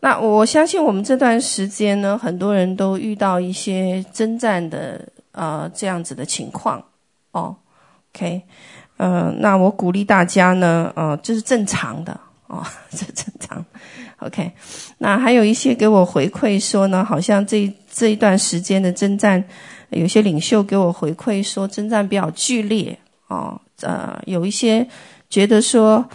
[0.00, 5.00] 那我相信我们这段时间呢，很多人都遇到一些征战的
[5.32, 6.80] 呃这样子的情况
[7.32, 7.56] 哦。
[8.14, 8.42] OK，
[8.96, 13.64] 呃，那我鼓励大家呢，呃，这是正常的哦， 这是正常。
[14.18, 14.52] OK，
[14.98, 19.42] 那还有一些给我回馈说呢，好像这这一段时间的征战，
[19.90, 22.96] 有些领袖给我回馈说征战比较剧烈
[23.26, 24.86] 哦，呃，有一些
[25.28, 26.08] 觉得说。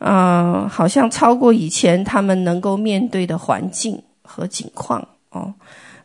[0.00, 5.52] 嗯、好像超过以前他们能够面对的环境和境况哦。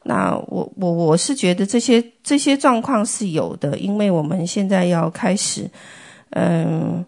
[0.03, 5.69] 那我我我是觉得这些这些状况是有的，因为我们现在要开始，
[6.31, 7.03] 嗯、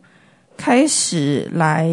[0.57, 1.87] 开始来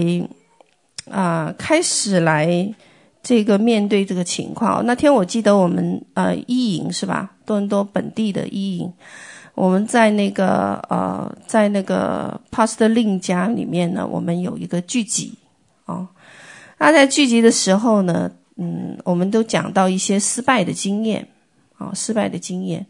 [1.10, 2.74] 啊、开始来
[3.22, 4.86] 这个面对这个情况。
[4.86, 7.32] 那天我记得我们呃一营是吧？
[7.44, 8.90] 多伦多本地的一营。
[9.54, 15.34] 我们在那个呃，在那个 Pastor Lin 家里面呢，我们有一个聚集
[15.86, 16.08] 啊。
[16.78, 21.27] 那在聚集的时候呢，嗯，我们都讲到一些失败的经验
[21.78, 22.84] 啊、失败的经验。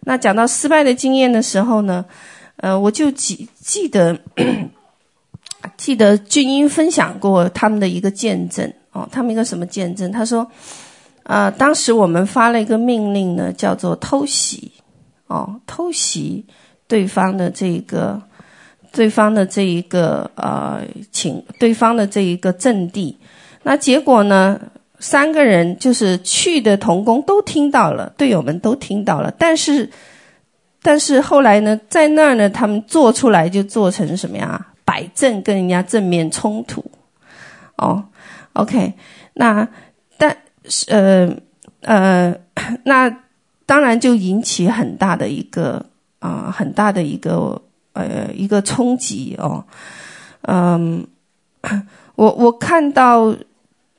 [0.00, 2.04] 那讲到失败的经验的时候呢，
[2.56, 4.18] 呃，我就记记得
[5.76, 10.10] 记得俊英分享过他们的一个见证哦，他们一个什么见证？
[10.10, 10.50] 他说，
[11.24, 14.72] 呃，当时我们发了一个命令呢，叫做偷袭。
[15.28, 16.44] 哦，偷袭
[16.86, 18.20] 对方的这个，
[18.92, 23.18] 对方的这一个呃，请对方的这一个阵地。
[23.62, 24.58] 那结果呢，
[24.98, 29.30] 三个人就是去的同工都听到了，队友们都听到了。
[29.38, 29.90] 但是，
[30.80, 34.68] 但是后来呢，在那儿呢，他们做出来就做成什么呀？
[34.86, 36.82] 摆阵跟人家正面冲突。
[37.76, 38.02] 哦
[38.54, 38.94] ，OK，
[39.34, 39.68] 那
[40.16, 41.36] 但是呃
[41.82, 42.34] 呃
[42.84, 43.14] 那。
[43.68, 45.84] 当然就引起很大的一个
[46.20, 47.60] 啊、很大的一个
[47.92, 49.62] 呃一个冲击哦，
[50.42, 51.06] 嗯，
[52.14, 53.36] 我我看到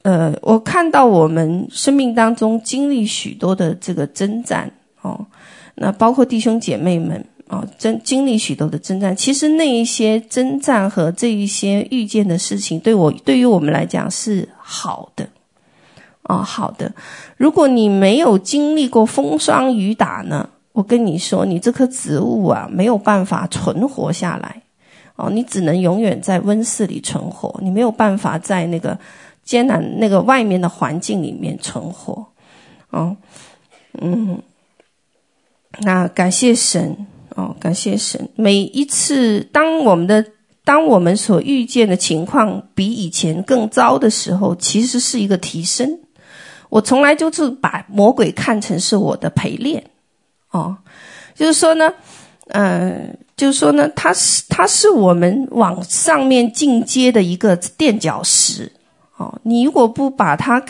[0.01, 4.71] 呃我看到我们生命当中经历许多的这个征战
[5.03, 5.23] 哦，
[5.75, 15.29] 那包括弟兄姐妹们哦，经经历许多的征战，其实那一些征战和这一些遇见的事情，对我对于我们来讲是好的。
[16.29, 16.93] 哦，好的。
[17.37, 24.61] 如果你没有经历过风霜雨打呢，我跟你说，你这棵植物啊，没有办法存活下来。
[25.15, 28.97] 哦，你只能永远在温室里存活，你没有办法在那个
[29.43, 32.23] 艰难那个外面的环境里面存活。
[32.91, 33.17] 哦，
[33.99, 34.39] 嗯，
[35.79, 36.95] 那感谢神
[37.35, 38.29] 哦，感谢神。
[38.35, 40.23] 每一次当我们的
[40.63, 45.99] 当我们所遇见的情况比以前更糟的时候，其实是一个提升。
[46.69, 49.83] 我从来就是把魔鬼看成是我的陪练，
[50.51, 50.75] 哦，
[51.35, 51.91] 就是说呢，
[52.49, 58.71] 嗯、就是说呢，他是他是我们往上面进阶的一个垫脚石，
[59.17, 60.63] 哦，你如果不把他，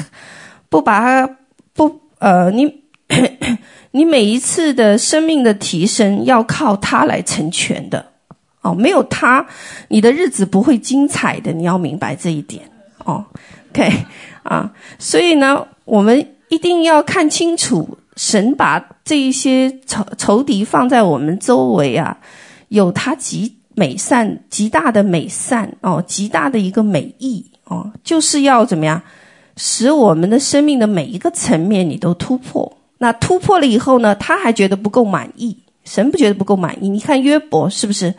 [0.69, 1.35] 不把他，
[1.73, 2.83] 不呃，你
[3.91, 8.05] 你每一次的生命的提升要靠他来成全的，
[8.61, 9.45] 哦，没有他，
[9.89, 12.63] 你的日子不会精彩的，你要明白这一点，
[13.03, 13.25] 哦
[13.71, 13.91] ，OK
[14.49, 15.65] 啊，所以呢。
[15.89, 22.15] 我们一定要看清楚，神把这一些仇仇敌放在我们周围啊，
[22.67, 29.01] 有他极美善、极大的美善哦，极大的一个美意哦，就是要怎么样，
[29.57, 32.71] 使我们的生命的每一个层面你都突破。
[32.99, 36.87] 那突破了以后呢，他还觉得不够满意，神不觉得不够满意。
[36.87, 38.13] 你看约伯是不是，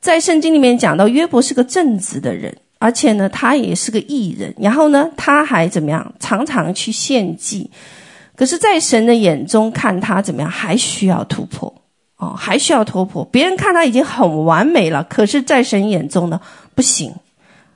[0.00, 2.58] 在圣经里面讲到约伯是个正直的人。
[2.78, 6.12] 而且呢，他也是个艺人，然后呢，他还怎么样？
[6.20, 7.70] 常常去献祭。
[8.36, 10.48] 可是，在神的眼中看他怎么样？
[10.48, 11.74] 还需要突破
[12.18, 13.24] 哦，还需要突破。
[13.24, 16.40] 别人看他已经很完美了，可是，在神眼中呢，
[16.76, 17.12] 不行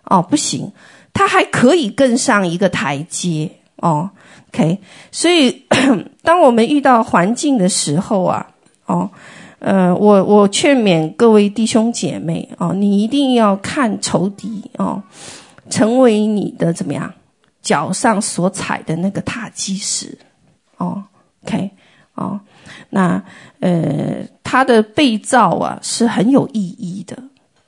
[0.04, 0.70] 哦，不行，
[1.12, 4.08] 他还可以更上一个台阶哦。
[4.54, 4.78] OK，
[5.10, 5.64] 所以
[6.22, 8.46] 当我们遇到环境的时候啊，
[8.86, 9.10] 哦。
[9.64, 15.00] 呃，我我劝勉各位弟兄姐妹哦，你一定要看仇敌哦，
[15.70, 17.12] 成为你的怎么样
[17.62, 20.18] 脚上所踩的那个踏基石
[20.78, 21.04] 哦
[21.44, 21.70] ，OK
[22.16, 22.40] 哦，
[22.90, 23.22] 那
[23.60, 27.16] 呃，他的被造啊是很有意义的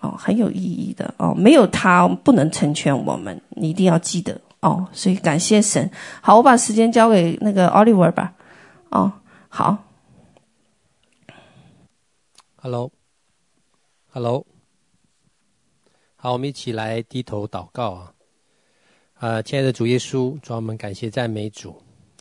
[0.01, 5.89] 哦，很有意义的哦，没有他不能成全我们，你一定要记得哦，所以感谢神。
[6.21, 8.33] 好，我把时间交给那个 Oliver 吧，
[8.89, 9.13] 哦，
[9.49, 9.79] 好。
[12.65, 14.47] Hello，Hello，
[16.17, 18.15] 好，我们一起来低头祷告啊！
[19.13, 21.77] 啊、呃，亲爱的主耶稣，主啊，我们感谢赞美主，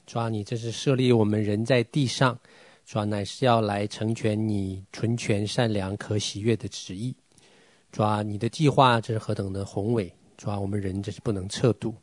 [0.05, 2.37] 主啊，你这是设立我们人在地上，
[2.85, 7.15] 主啊，乃是要来成全你纯全、善良、可喜悦的旨意，
[7.89, 11.95] 主啊，你的计划这是何等的宏伟，主啊，我们人这是不能测度，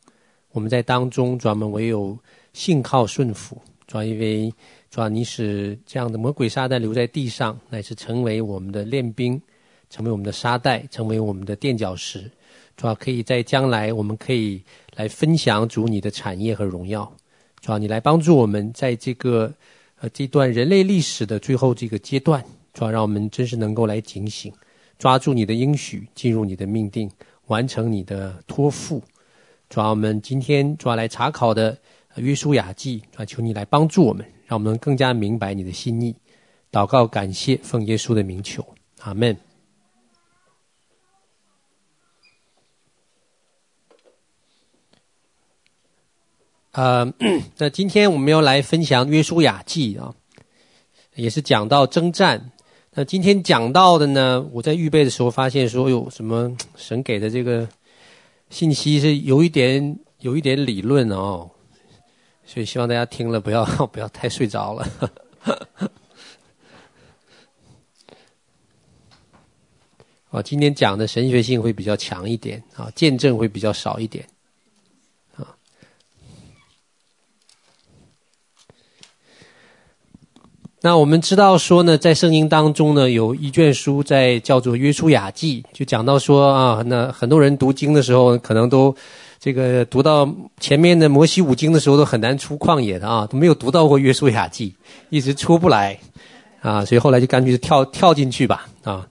[0.53, 2.19] 我们在当中，主啊，我们唯有
[2.55, 4.51] 信靠顺服，主啊，因为
[4.91, 9.41] 主啊，你使这样的魔鬼撒旦留在地上，乃是成为我们的练兵，
[9.89, 12.29] 成为我们的沙袋，成为我们的垫脚石，
[12.77, 14.61] 主啊，可以在将来，我们可以
[14.97, 17.11] 来分享主你的产业和荣耀，
[17.61, 19.55] 主啊，你来帮助我们在这个
[20.01, 22.45] 呃这段人类历史的最后这个阶段，
[22.75, 24.53] 主啊，让我们真是能够来警醒，
[24.99, 27.09] 抓住你的应许，进入你的命定，
[27.47, 29.01] 完成你的托付。
[29.69, 31.79] 主啊，我们今天主要来查考的
[32.17, 36.13] 约书亚记，主啊，求你来帮助我们，让我们更加明白你的心意。
[36.73, 38.67] 祷告感谢，奉耶稣的名求，
[38.99, 39.37] 阿门。
[46.73, 47.15] 呃，
[47.59, 50.17] 那今天我们要来分享约书亚记啊，
[51.15, 52.51] 也是讲到征战。
[52.95, 57.69] 那今天讲到的呢，我在预备的时候发现说，有什么 神给的这个。
[58.49, 61.49] 信息是有一点有一点理论哦，
[62.53, 64.85] 所以希望大家听了不要 不要太睡着了。
[70.31, 74.27] 啊， 今天讲的神学性会比较强一点啊，见证会比较少一点。
[80.83, 88.97] 那我们知道说呢，在圣经当中呢，有一卷书在叫做《约书亚记》，就讲到说啊，那很多人读经的时候，可能都
[89.41, 94.69] 这个读到前面的摩西五经的时候，都很难出旷野的啊，都没有读到过《约书亚记》，
[95.09, 95.99] 一直出不来
[96.61, 99.09] 啊，所以后来就干脆就跳跳进去吧啊。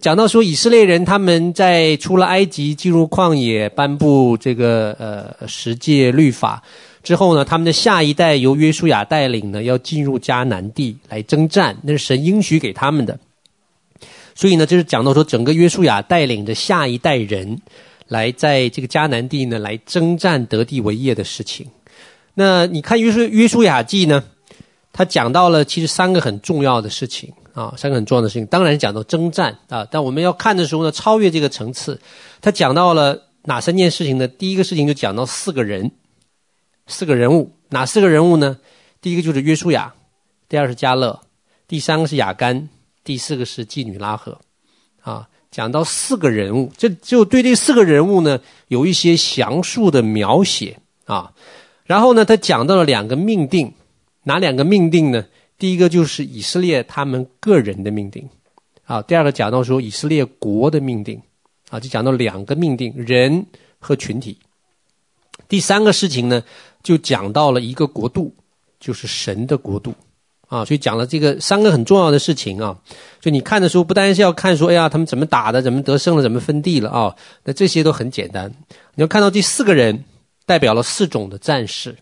[0.00, 6.62] 讲到说以色列人他们在出了埃及，进入旷野，颁布这个呃十诫律法。
[7.02, 13.18] 之后呢，他们的下一代由约书亚带领呢，要进入迦南地来征战，那是神应许给他们的。
[14.36, 17.60] 所以呢，就是讲到说，整个约书亚带领着下一代人
[18.08, 21.66] 来在这个迦南地呢，来征战得地为业的事情。
[22.34, 24.24] 那你看约书约书亚记呢，
[24.92, 28.46] 他讲到了其实三个很重要的事情啊，三个很重要的事情。
[28.46, 32.00] 当然讲到征战啊，但我们要看的时候呢，超越这个层次，
[32.40, 34.26] 他讲到了哪三件事情呢？
[34.26, 35.92] 第一个事情就讲到四个人。
[36.86, 38.58] 四个人物，哪四个人物呢？
[39.00, 39.94] 第一个就是约书亚，
[40.50, 41.18] 第二是迦勒，
[41.66, 42.68] 第三个是亚干，
[43.02, 44.38] 第四个是妓女拉合。
[45.00, 51.32] 啊，讲到四个人物，这就对这四个人物呢有一些详述的描写啊。
[51.84, 53.72] 然后呢，他讲到了两个命定，
[54.24, 55.24] 哪两个命定呢？
[55.56, 58.28] 第一个就是以色列他们个人的命定，
[58.84, 61.22] 啊，第二个讲到说以色列国的命定，
[61.70, 63.46] 啊，就讲到两个命定，人
[63.78, 64.36] 和群体。
[65.46, 66.42] 第三个事情呢，
[66.82, 68.34] 就讲到了一个国度，
[68.80, 69.94] 就是神的国度，
[70.48, 72.76] 啊，所以讲了这个三个很重要的事情啊。
[73.20, 78.52] 就你看的时候，不单是要看说，哎呀，他们怎么打的，怎么得胜了，怎么分地了啊，那这些都很简单。
[78.94, 80.04] 你要看到第四个人
[80.46, 81.96] 代表了四种的战士，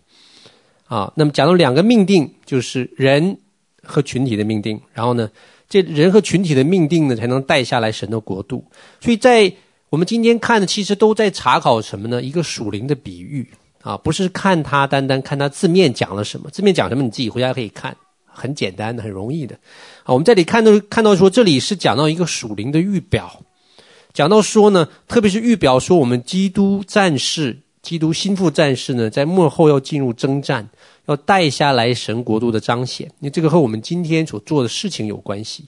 [0.85, 3.37] 啊，那么讲到两个命定，就是人
[3.81, 5.29] 和群体的命定，然后呢，
[5.69, 8.65] 这人和群体的命定呢，才能带下来神的国度。
[8.99, 9.51] 所以在
[9.89, 12.21] 我们今天看的其实都在查考什么呢？
[12.21, 13.47] 一个属灵的比喻
[13.81, 17.95] 啊，不是看它单单看它字面讲了什么，字面讲什么你自己回家可以看，
[18.33, 19.55] 很简单的，很容易的。
[20.03, 23.41] 啊，我们这里看到看到说，这里是讲到一个属灵的预表，
[24.13, 30.67] 讲到说呢，特别是预表说我们基督战士、基督心腹战士呢，在幕后要进入征战，
[31.05, 35.65] 要带下来神国度的彰显，因为这个和我们今天所做的事情有关系。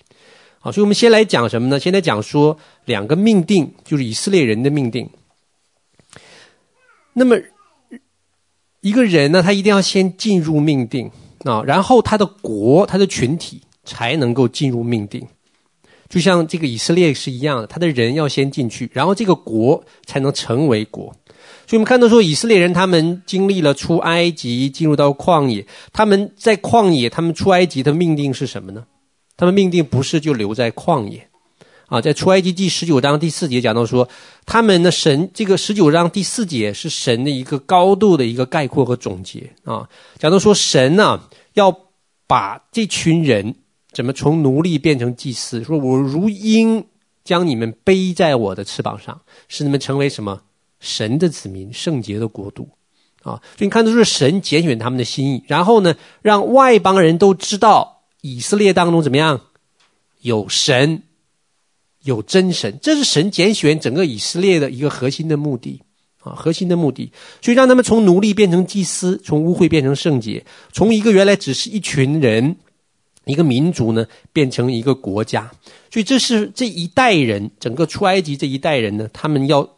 [0.60, 1.80] 好，所以我们先来讲什么呢？
[1.80, 5.10] 先来讲说两个命定，就是以色列人的命定。
[7.13, 7.38] 那么
[8.82, 11.10] 一个人呢，他一定要先进入命定
[11.46, 15.25] 啊，然后他的国、他的群体才能够进入命定。
[16.10, 21.06] 就像这个以色列是一样的，他的人要先进去，然后这个国才能成为国。
[21.68, 28.86] 所以我们看到说，以色列人他们经历了出埃及，进入到旷野，他们在旷野，他们出埃及的命定是什么呢？
[29.36, 31.28] 他们命定不是就留在旷野，
[31.88, 34.10] 啊，在出埃及记十九章第四节讲到说，
[34.46, 41.22] 他们的神这个十九章第四节是神的一个高度的一个概括和总结啊，讲到说神呢、
[41.54, 41.77] 要
[42.27, 43.56] 把这群人
[43.92, 46.86] 怎么从奴隶变成祭司，说我如鹰
[47.24, 50.42] 将你们背在我的翅膀上，使你们成为什么
[50.80, 52.70] 神的子民，圣洁的国度
[53.22, 57.94] 啊，所以你看都是神拣选他们的心意，然后呢让外邦人都知道。
[58.22, 59.39] 以色列当中怎么样？
[60.22, 61.04] 有神，
[62.06, 65.82] 有真神，这是神拣选整个以色列的一个核心的目的
[66.20, 67.12] 啊，核心的目的。
[67.42, 72.56] 所以让他们从奴隶变成祭司，从污秽变成圣洁，从一个原来只是一群人、
[73.26, 75.52] 一个民族呢，变成一个国家。
[75.92, 79.78] 所以这是这一代人，整个出埃及这一代人呢，他们要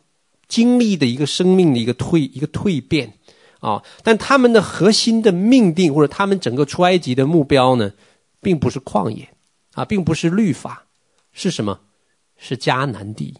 [0.50, 3.14] 经历的一个生命的一个蜕一个蜕变
[3.62, 7.94] 啊，但他们的核心的命定或者他们整个出埃及的目标呢，
[8.42, 9.30] 并不是旷野
[9.74, 10.86] 啊，并不是律法，
[11.32, 11.80] 是什么？
[12.38, 13.34] 是迦南地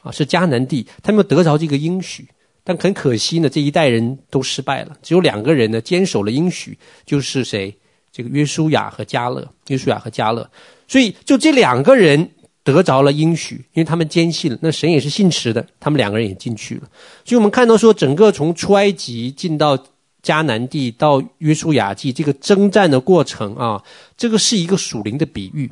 [0.00, 2.28] 啊，是迦南地，他们得着这个应许。
[2.64, 4.96] 但很可惜呢，这一代人都失败了。
[5.02, 7.76] 只有两个人呢坚守了应许，就是谁？
[8.12, 9.52] 这个约书亚和迦勒。
[9.66, 10.48] 约书亚和迦勒。
[10.86, 12.30] 所以就这两个人
[12.62, 16.82] 得着了应许，因为他们坚信了，那神也是信实的，他们两个人也进去了。
[17.24, 19.76] 所以我们看到说，整个从出埃及进到
[20.22, 23.82] 迦南地到约书亚记这个征战的过程啊，
[24.16, 25.68] 这个是一个属灵的比喻，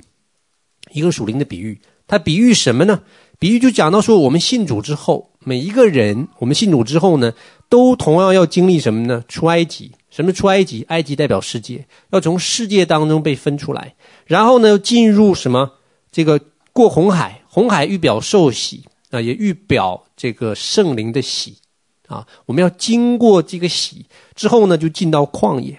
[0.91, 1.81] 一个属灵的比喻。
[2.11, 3.03] 它比喻什么呢？
[3.39, 5.31] 比喻就讲到说，我们信主之后。
[5.45, 7.33] 每一个人，我们信主之后呢，
[7.69, 9.23] 都同样要经历什么呢？
[9.29, 9.93] 出埃及。
[10.11, 10.83] 什么出埃及？
[10.89, 13.95] 埃及代表世界，要从世界当中被分出来，
[14.27, 15.75] 然后呢，进入什么？
[16.11, 16.41] 这个
[16.73, 21.59] 过红海，红海预表受洗啊，也预表这个圣灵的洗
[22.09, 22.27] 啊。
[22.47, 25.79] 我们要经过这个洗之后呢，就进到旷野。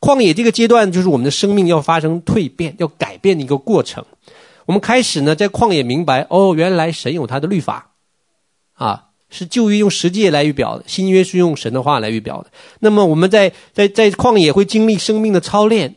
[0.00, 4.04] 旷野这个阶段，就是我们的生命要发生蜕变、要改变的一个过程。
[4.66, 7.92] 我们开始呢，在旷野明白，哦，原来神有他的律法。
[8.74, 12.50] 啊，是旧约用十诫来预表的，新约是用神的话来预表的。
[12.80, 15.94] 那么我们在在在旷野会经历生命的操练，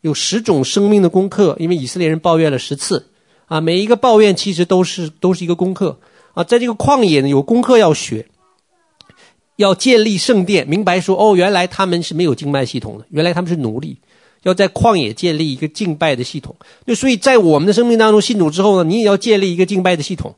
[0.00, 3.10] 有十种生命的功课，因为以色列人抱怨了十次，
[3.44, 6.00] 啊，每一个抱怨其实都是都是一个功课
[6.32, 6.42] 啊。
[6.42, 8.26] 在这个旷野呢，有功课要学，
[9.56, 13.98] 要建立圣殿，明白说哦，原来他们是没有经脉系统的，原来他们是奴隶，
[14.44, 16.56] 要在旷野建立一个敬拜的系统。
[16.86, 20.36] 那所以在我们的生命当中信主之后呢，你也要建立一个敬拜的系统。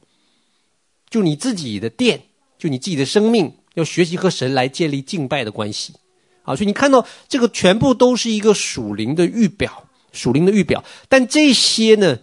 [1.08, 2.22] 就你自己的殿，
[2.58, 5.94] 就你自己的生命，要学习和神来建立敬拜的关系，
[6.42, 10.82] 啊，所以你看到这个全部都是一个属灵的预表，属灵的预表。
[11.08, 12.18] 但这些呢，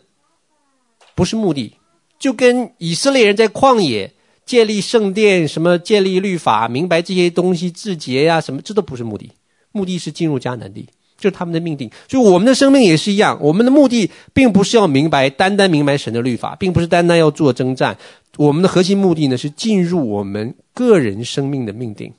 [1.15, 1.77] 不是目的，
[2.19, 4.13] 就跟以色列人在旷野
[4.45, 9.31] 建立圣殿，什么建立律法，明白这些东西自洁呀，什么这都不是目的，
[9.71, 10.89] 目的是进入迦南地。
[11.23, 13.37] 就是他们的命定，所以我们的生命也是一样。
[13.39, 17.97] 我们的目的并不是要明白，单单明白神的律法，并不是单单要做征战。
[18.35, 22.11] 我们的核心目的呢，是进入我们个人生命的命定。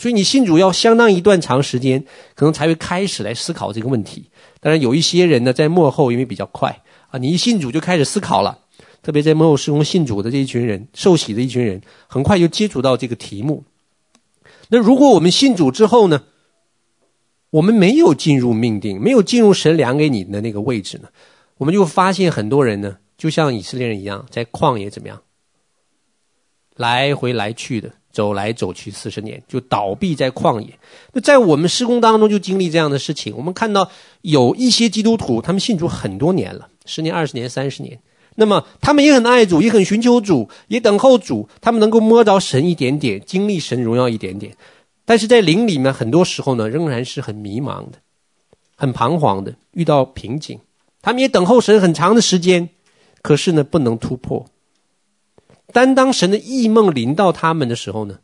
[0.00, 4.24] 所以你信主要相当一段长时间，可能才会开始来思考这个问题。
[4.58, 8.58] 当然，有一些人呢，在幕后因为比较快啊，你一信主就开始思考了。
[9.04, 13.62] 特别在幕后事工信主的这一群人，受洗的一群人，很快就接触到这个题目。
[14.70, 16.22] 那如果我们信主之后呢？
[17.50, 21.08] 我们没有进入命定，没有进入神量给你的那个位置呢，
[21.56, 25.22] 我们就发现很多人呢，就像以色列人一样，在旷野怎么样，
[26.76, 30.78] 来回来去的走来走去四十年，就倒闭在旷野。
[31.12, 33.34] 那在我们施工当中就经历这样的事情。
[33.36, 33.90] 我们看到
[34.20, 37.98] 有一些基督徒，他们信主很多年了，十年、二十年、三十年，
[38.34, 44.54] 那么他们也很爱主，也很寻求主，也等候主，他们能够摸着神一点点，经历神荣耀一点点。
[45.08, 48.02] 但是在灵里面，很多时候呢，仍然是很迷茫的，
[48.76, 50.60] 很彷徨的，遇到瓶颈。
[51.00, 52.68] 他们也等候神很长的时间，
[53.22, 54.44] 可是呢，不能突破。
[55.72, 58.18] 但当神的异梦临到他们的时候呢，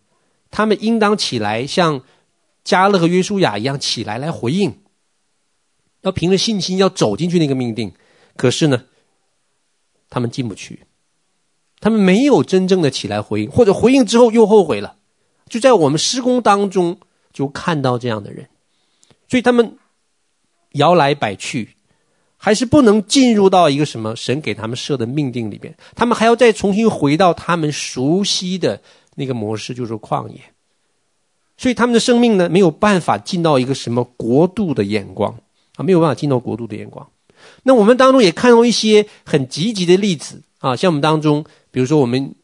[0.50, 2.02] 他们应当起来，像
[2.62, 4.80] 加勒和约书亚一样起来来回应，
[6.02, 7.94] 要凭着信心要走进去那个命定。
[8.36, 8.84] 可是呢，
[10.10, 10.82] 他们进不去，
[11.80, 14.98] 他们没有真正的起来回应，或者回应之后又后悔了。
[15.48, 16.98] 就在我们施工当中，
[17.32, 18.48] 就看到这样的人，
[19.28, 19.76] 所以他们
[20.72, 21.76] 摇来摆去，
[22.36, 28.80] 还是不能进入到一个什么神给他们设的命定里边，他们还要再重新回到他们熟悉的
[29.16, 30.40] 那个模式，就是旷野。
[31.56, 35.38] 所以他们的生命呢，没有办法进到一个什么国度的眼光
[35.76, 37.06] 啊，没有办法进到国度的眼光。
[37.64, 42.34] 那我们当中也看到一些很积极的例子啊，像我们当中，比如说我们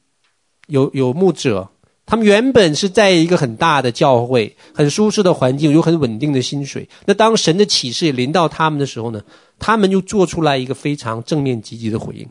[0.67, 1.71] 有有牧者。
[2.11, 6.89] 他们原本是在一个很大的教会，很舒适的环境，有很稳定的薪水。
[7.07, 9.23] 那当神的启示临到他们的时候呢，
[9.61, 12.29] 他们就做出来一个非常正面积极的回应。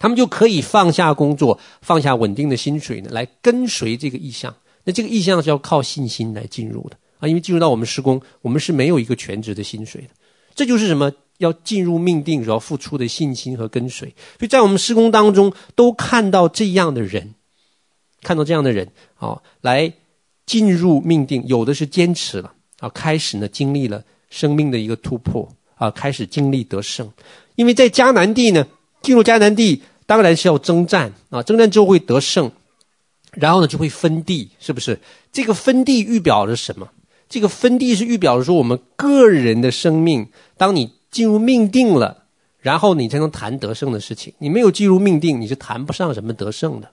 [0.00, 4.52] 他们就可以放下工作，放下稳定的薪水呢，来跟随这个意向。
[4.82, 10.08] 那这个意向是要靠信心来进入的啊，因为进入到我们施工，我们是没有一个全职的薪水的。
[10.56, 11.12] 这就是什么？
[11.38, 14.08] 要进入命定，所要付出的信心和跟随。
[14.40, 17.34] 所以在我们施工当中，都看到这样的人。
[18.22, 19.92] 看到这样的人，啊，来
[20.46, 27.10] 进入命定，有的是坚持了，啊，开始呢经历了生命的一个突破，啊，开始经历得胜。
[27.56, 28.66] 因为在迦南地呢，
[29.02, 32.50] 进入迦南地当然是要征战，啊，征战之后会得胜，
[33.32, 34.98] 然后呢就会分地，是不是？
[35.32, 36.88] 这个分地预表着什么？
[37.28, 42.24] 这个分地是预表着说我们个人的生命，当你进入命定了，
[42.58, 44.34] 然后你才能谈得胜的事情。
[44.38, 46.90] 你没有进入命定，你是谈不上什么得胜的。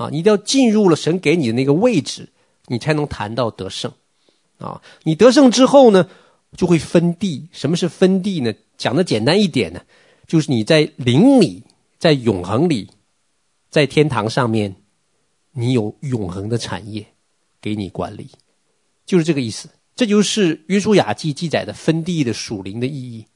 [0.00, 2.30] 啊，你一定要进入了神给你的那个位置，
[2.68, 3.92] 你才能谈到得胜。
[4.56, 4.80] 啊。
[5.02, 6.08] 你得胜之后呢，
[6.56, 7.48] 就会分地。
[7.52, 8.54] 什么是分地呢？
[8.78, 9.82] 讲的简单一点呢，
[10.26, 11.64] 就是你在灵里，
[11.98, 12.88] 在永恒里，
[13.68, 14.74] 在天堂上面，
[15.52, 17.04] 你有永恒的产业
[17.60, 18.30] 给你管理，
[19.04, 19.68] 就是这个意思。
[19.94, 23.26] 这就是约书亚记记载的分地的属灵的意义。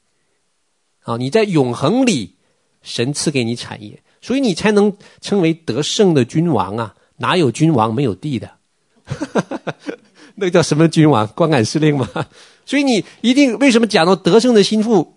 [1.01, 2.37] 啊，你在永恒里，
[2.81, 4.91] 神赐给你产业，所以你才能
[5.21, 6.95] 称为得胜的君王啊！
[7.17, 8.49] 哪有君王没有地的？
[10.33, 11.27] 那叫什么君王？
[11.35, 12.09] 光杆司令吗？
[12.65, 15.13] 所以你一定为什么讲到得胜的心腹？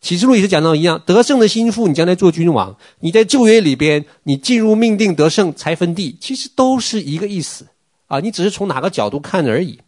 [0.00, 2.74] 启示录也是讲到一样，得胜的心腹，你将来做君王。
[3.00, 7.66] 你在旧约里边，你进入命定得胜才分地，其实都是一个意思
[8.06, 8.20] 啊！
[8.20, 9.78] 你只是从哪个角度看而已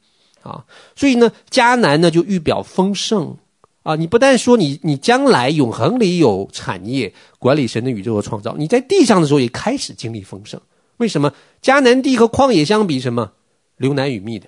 [0.43, 0.63] 啊！
[0.95, 3.35] 所以呢，迦南呢就预表丰盛
[3.89, 3.97] 啊！
[3.97, 10.61] 你不但说你你将来永恒里有产业管理神的宇宙和创造，你在地上的时候也开始经历丰盛。
[10.99, 13.33] 为什么迦南地和旷野相比，什么
[13.79, 14.47] 流奶与蜜的？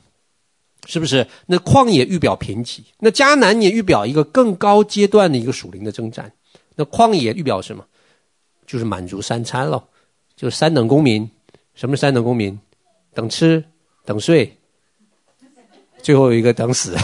[0.85, 1.27] 是不是？
[1.47, 6.31] 那旷野预表贫瘠，那迦南也预表一个更高阶段的一个属灵的征战。
[6.77, 7.87] 那旷野预表什么？
[8.67, 9.83] 就是满足三餐喽，
[10.37, 11.27] 就是三等公民。
[11.75, 12.61] 什么三等公民？
[13.15, 13.65] 等吃，
[14.05, 14.55] 等睡，
[16.03, 16.95] 最后一个等死，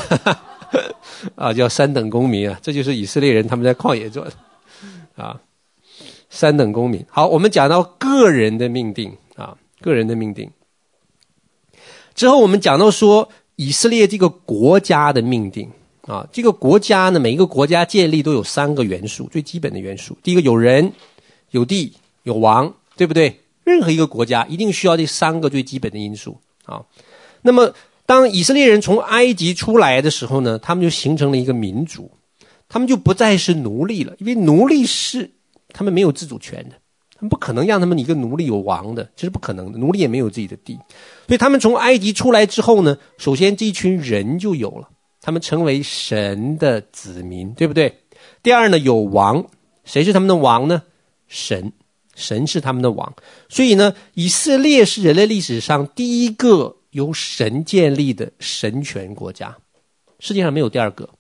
[1.37, 2.59] 啊，叫三等公民啊。
[2.63, 4.33] 这就是以色列人他们在旷野做的
[5.17, 5.41] 啊，
[6.31, 7.05] 三等公民。
[7.09, 10.51] 好，我们讲到个人的命定啊，个人的命定
[12.15, 13.29] 之后，我们讲到说。
[13.59, 15.67] 以色列这个国家的命定
[16.03, 20.15] 啊，这个国家呢，每一个国家建立都有三个元素，最基本的元素。
[20.23, 20.93] 第一个有人、
[21.53, 23.41] 有地、有王，对不对？
[23.65, 26.85] 任何一个国家一定需要这三个最基本的因素啊。
[27.41, 27.73] 那么，
[28.07, 32.11] 当以色列人从埃及出来的时候呢，他们就形成了一个民族，
[32.69, 35.31] 他们就不再是奴隶了，因为奴隶是
[35.73, 36.77] 他们没有自主权的。
[37.19, 39.79] 他们不可能让他们一个奴隶有王的，这是不可能的。
[39.79, 40.75] 奴隶也没有自己的地，
[41.27, 44.91] 所以他们从埃及出来之后呢，首先这一群人就有了，
[45.23, 48.03] 他们成为神的子民，对不对？
[48.43, 49.47] 第二呢，有王，
[49.85, 50.83] 谁是他们的王呢？
[51.27, 51.73] 神，
[52.15, 53.15] 神是他们的王。
[53.49, 59.55] 所以呢，以色列是人类历史上第一个由神建立的神权国家，
[60.19, 61.11] 世界上没有第二个，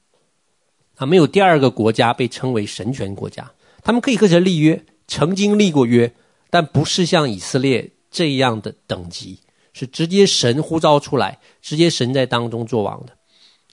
[0.96, 4.82] 啊，没有第二个国家被称为神权国家，他们可以和神立约。
[5.06, 6.12] 曾经立过约，
[6.50, 9.38] 但不是像以色列这样的等级，
[9.72, 13.15] 是直接神呼召出来，直接神在当中做王的，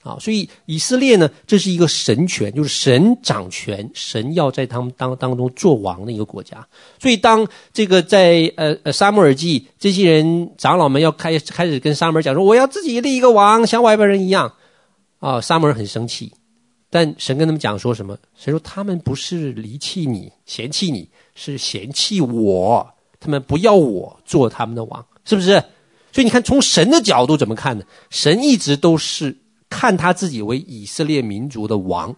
[0.04, 6.64] 啊，所以以色列呢，这是一个神权，就是神掌权，神要在他们当当中做王的一个国家。
[7.00, 14.52] 所以当这个在呃呃撒母耳记，这些人长老们要开开始跟撒母耳讲说，我要自己立一个王，像外边人一样，
[15.18, 16.32] 啊，撒母耳很生气，
[16.90, 18.16] 但神跟他们讲说什么？
[18.36, 21.08] 神说他们不是离弃你，嫌弃你。
[21.36, 22.88] 是嫌弃我，
[23.18, 25.60] 他们不要我做他们的王，是不是？
[26.12, 27.84] 所以你看，从神的角度怎么看呢？
[28.08, 29.36] 神一直都是
[29.76, 32.14] 看他自己为以色列民族的王，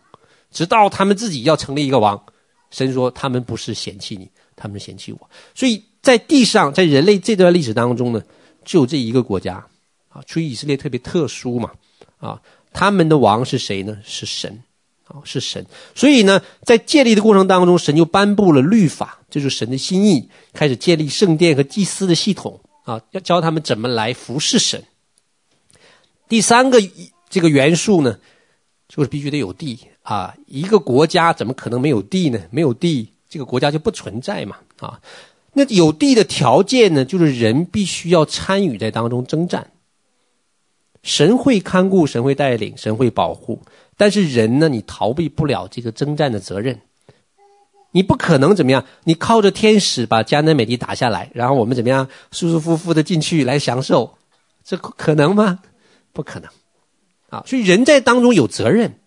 [0.51, 2.23] 直到他们自己要成立一个王，
[2.71, 5.31] 神说他们不是嫌弃你，他们嫌弃我。
[5.55, 8.23] 所以在地上，在人类这段历史当中呢，
[8.63, 9.67] 只有这一个国家
[10.11, 11.71] 啊，所以以色列特别特殊嘛，
[12.19, 12.39] 啊，
[12.73, 13.97] 他们的王是谁呢？
[14.05, 14.63] 是神。
[15.09, 15.65] 啊，是神，
[15.95, 24.83] 所以呢，在建立的过程当中，神就颁布了律法，这就是神的心意，开始建立圣殿和祭司的系统啊，要教他们怎么来服侍神。
[26.29, 26.81] 第三个
[27.29, 28.19] 这个元素呢，
[28.89, 32.41] 就是必须得有地啊，一个国家怎么可能没有地呢？
[32.51, 35.01] 没有地，这个国家就不存在嘛啊。
[35.53, 39.71] 那有地的条件呢，就是人必须要参与在当中征战，
[41.03, 43.63] 神会看顾，神会带领，神会保护。
[43.97, 46.81] 但是人呢，你逃避不了这个征战的责任，
[47.93, 48.85] 你不可能怎么样？
[49.05, 54.19] 你靠着天使把迦南美地打下来，然后我们怎么样舒舒服服的进去来享受？
[54.63, 55.61] 这可能吗？
[56.13, 56.51] 不可能
[57.29, 57.43] 啊！
[57.47, 59.01] 所以人在当中有责任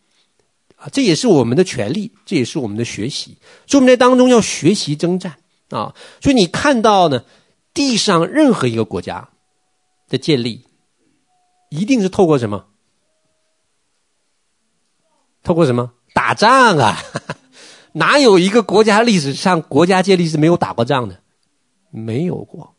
[0.75, 3.38] 啊，这也是我们的权利，这也是我们的学习。
[3.67, 5.38] 所以我们在当中要学习征战
[5.69, 5.95] 啊！
[6.21, 7.23] 所以你看到呢，
[7.73, 9.29] 地上任何一个国家
[10.08, 10.65] 的建立，
[11.69, 12.65] 一定是透过什么？
[15.43, 16.97] 透过什么打仗啊？
[17.93, 21.21] 哪有一个国家历史上国家建立是没有打过仗的？
[21.89, 22.75] 没有过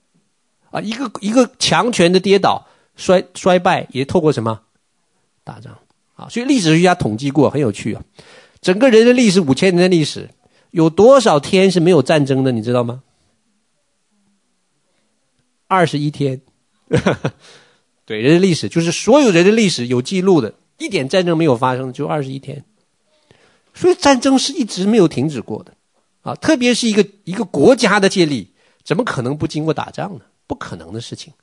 [0.70, 0.80] 啊！
[0.80, 4.62] 一个一个强权的跌倒、衰衰败，也透过什么
[5.44, 5.76] 打仗
[6.14, 6.28] 啊？
[6.28, 8.02] 所以历史学家统计过，很有趣啊。
[8.60, 10.30] 整个人类历史五千年的历史，
[10.70, 12.52] 有多少天是没有战争的？
[12.52, 13.02] 你知道吗？
[15.66, 16.40] 二十一天。
[18.04, 20.54] 对，人类历史就是所有人的历史有记录的。
[20.78, 22.64] 一点战争没有发生，就二十一天，
[23.74, 25.74] 所以战争是一直没有停止过的，
[26.22, 28.48] 啊，特别是一个一个国家的建立，
[28.82, 30.22] 怎么可能不经过打仗呢？
[30.46, 31.34] 不可能的事情。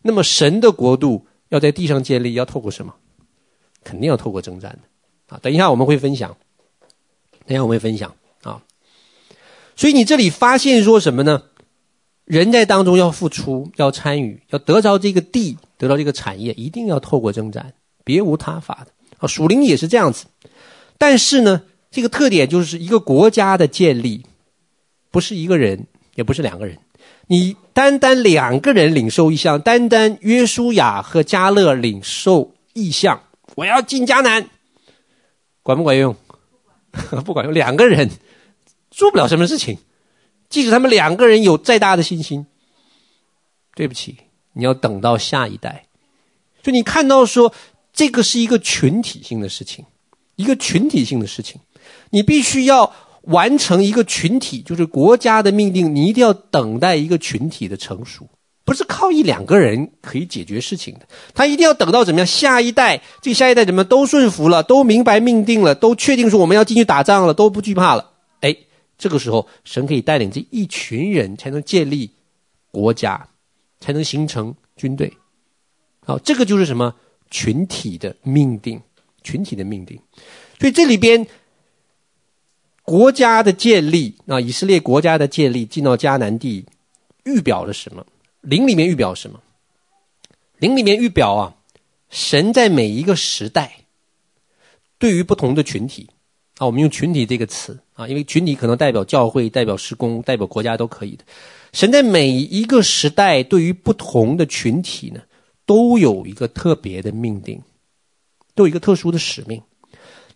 [0.00, 2.94] 那么神的国度要在地上建立，要透过什么？
[3.86, 5.38] 肯定要透过征战的啊。
[5.40, 6.36] 等一下我们会分享，
[7.46, 8.60] 等一下我们会分享啊。
[9.76, 11.42] 所以你这里发现说什么呢？
[12.24, 17.72] 人在当中要付出，要参与，要得着这个地，得到这个产业，一定要透过征战，
[18.02, 19.28] 别无他法的啊。
[19.28, 20.26] 属灵也是这样子，
[20.98, 24.26] 但是呢，这个特点就是一个国家的建立，
[25.12, 26.76] 不是一个人，也不是两个人。
[27.28, 33.20] 你单单两个人领受异象，单单约书亚和迦勒领受异象，
[33.56, 34.48] 我要进迦南，
[35.64, 36.14] 管不管用？
[37.26, 37.52] 不管用。
[37.52, 38.08] 两个人
[38.88, 39.78] 做不了什么事情，
[40.48, 42.46] 即使他们两个人有再大的信心，
[43.74, 44.18] 对不起，
[44.52, 45.86] 你要等到下一代。
[46.62, 47.52] 所以你看到说，
[47.92, 49.84] 这个是一个群体性的事情，
[50.36, 51.60] 一个群体性的事情，
[52.10, 52.94] 你必须要。
[53.26, 58.28] 完成一个群体，就是国家的命定，你一定要等待一个群体的成熟，
[58.66, 61.08] 不是靠一两个人可以解决事情的。
[61.32, 62.26] 他一定要等到怎么样？
[62.26, 68.10] 下一代，这下一代怎么都顺服了，都明白命定了，都确定说我们要进去打仗了，都不惧怕了。
[68.40, 68.54] 哎，
[68.98, 72.10] 这个时候，神可以带领这一群人，才能建立
[72.70, 73.28] 国家，
[73.80, 75.10] 才能形成军队。
[76.04, 76.94] 好，这个就是什么？
[77.30, 78.80] 群体的命定，
[79.22, 79.98] 群体的命定。
[80.60, 81.26] 所以这里边。
[82.88, 86.64] 国家的建立，啊，以色列国家的建立，进到迦南地，
[87.24, 88.06] 预表了什么？
[88.46, 89.40] 灵里面预表什么？
[90.58, 91.56] 灵里面预表啊，
[92.08, 93.86] 神在每一个时代，
[94.98, 96.10] 对于不同的群体，
[96.58, 101.24] 啊，我们用群体这个词啊，因为群体可能代表教会、代表施工、代表国家都可以的。
[101.72, 105.22] 神在每一个时代，对于不同的群体呢，
[105.66, 107.60] 都有一个特别的命定，
[108.54, 109.60] 都有一个特殊的使命。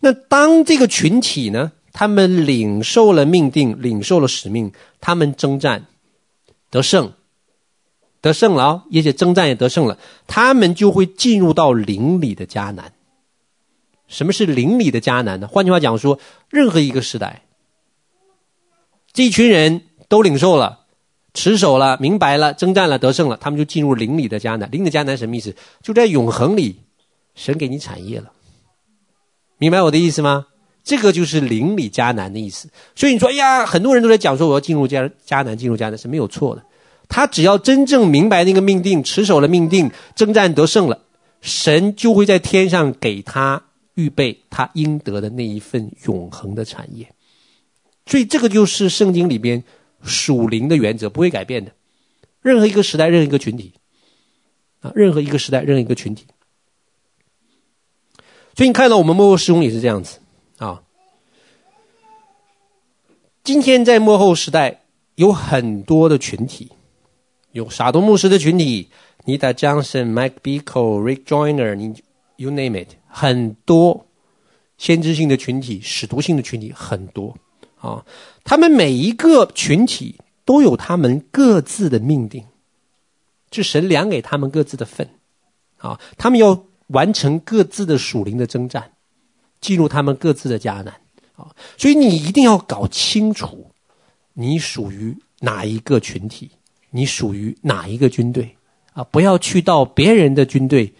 [0.01, 5.85] 那当这个群体呢，他们领受了命定，领受了使命，他们征战
[6.69, 7.13] 得胜，
[8.21, 8.83] 得胜了啊！
[8.93, 12.93] 而且征战也得胜了，他们就会进入到灵里的迦南。
[14.07, 15.47] 什么是灵里的迦南呢？
[15.47, 17.43] 换句话讲说，任何一个时代，
[19.11, 20.81] 这一群人都领受了、
[21.33, 24.69] 持守了、明白了、征战了、得胜了，他们就进入灵里的迦南。
[24.71, 25.55] 灵的迦南什么意思？
[25.81, 26.81] 就在永恒里，
[27.35, 28.31] 神给你产业了。
[29.57, 30.47] 明白我的意思吗？
[30.83, 36.63] 这个就是灵里迦南的意思，所以你说，哎呀，很多人都在讲说我要进入迦迦南，进入迦南是没有错的。
[37.11, 41.03] 他只要真正明白那个命定，持守了命定，征战得胜了，
[41.41, 43.61] 神就会在天上给他
[43.95, 47.13] 预备他应得的那一份永恒的产业。
[48.05, 49.61] 所以这个就是圣经里边
[50.01, 51.73] 属灵的原则，不会改变的。
[52.41, 53.73] 任何一个时代，任何一个群体，
[54.79, 56.25] 啊，任何一个时代，任何一个群体。
[58.55, 60.19] 所以你看到我们末后事工也是这样子。
[60.59, 60.81] 啊，
[63.43, 64.83] 今天在幕后时代
[65.15, 66.71] 有很多的群体，
[67.51, 68.89] 有撒都牧师的群体
[69.25, 72.01] ，Nita Johnson、Mike Bickle、Rick Joyner，你
[72.37, 74.07] You name it，很多
[74.77, 77.37] 先知性的群体、使徒性的群体很多
[77.79, 78.05] 啊。
[78.43, 82.45] 他们每一个群体都有他们各自的命定，
[83.51, 85.09] 是神量给他们各自的份
[85.77, 85.99] 啊。
[86.17, 88.91] 他们要完成各自的属灵的征战。
[89.61, 90.87] 进入他们各自的迦南
[91.35, 93.69] 啊，所以你一定要搞清楚，
[94.33, 96.49] 你属于哪一个群体，
[96.91, 98.55] 你属于哪一个军队
[98.93, 99.03] 啊！
[99.05, 100.93] 不要去到别人的军队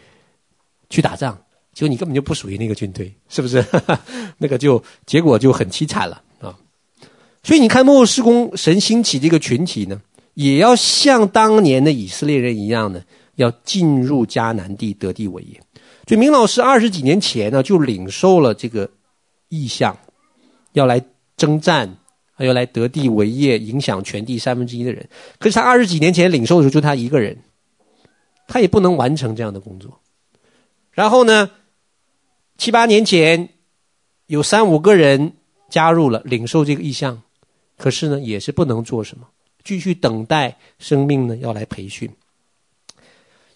[0.89, 1.37] 去打仗，
[1.73, 3.63] 就你根本就不属于那个军队，是不是？
[4.39, 6.57] 那个就结果就很凄惨了啊！
[7.43, 10.01] 所以你看，末世公神兴起这个群体呢，
[10.33, 13.03] 也要像当年的以色列人一样呢，
[13.35, 15.61] 要进入迦南地得地为业。
[16.07, 18.89] 所以明老师二十几年前呢，就领受了这个
[19.49, 19.97] 意向，
[20.73, 21.01] 要来
[21.37, 21.97] 征战，
[22.37, 25.07] 他要来得地为业，影响全地三分之一的人。
[25.39, 27.37] 可是他二十几年前领受的时候，就他一个人，
[28.47, 29.99] 他也不能完成这样的工作。
[30.91, 31.51] 然后呢，
[32.57, 33.49] 七八年前
[34.27, 35.33] 有三五个人
[35.69, 37.21] 加入了领受这个意向，
[37.77, 39.27] 可是呢，也是不能做什么，
[39.63, 42.09] 继续等待生命呢要来培训。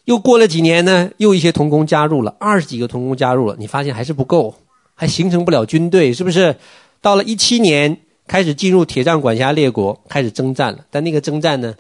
[0.05, 4.55] 又过了几年呢，又一些同工加入了，二十几个同工加入了，你发现还是不够，
[4.93, 6.55] 还形成不了军队，是不是？
[7.01, 11.75] 到了一七年，开始进入铁杖管辖列国，开始征战了，但那个征战呢，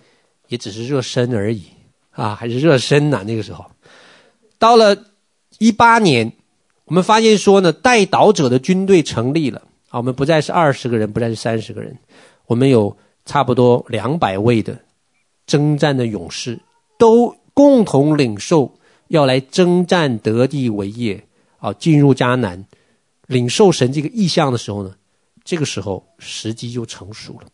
[0.47, 1.63] 也只是热身而已，
[2.11, 3.65] 啊，还是热身呐，那个时候。
[4.59, 4.97] 到了
[5.59, 6.33] 一八年，
[6.85, 11.97] 我们发现说呢，代祷者的军队成立了，啊，我们不再是二十个人，不再是三十个人，
[12.47, 14.79] 我们有差不多两百位的
[15.45, 16.59] 征战的勇士，
[16.97, 17.35] 都。
[17.55, 18.77] 共同领受
[19.07, 21.23] 要来征战得地为业
[21.57, 22.65] 啊，进入迦南，
[23.27, 24.93] 领受神这个意象的时候呢，
[25.45, 27.47] 这个时候时机就成熟了，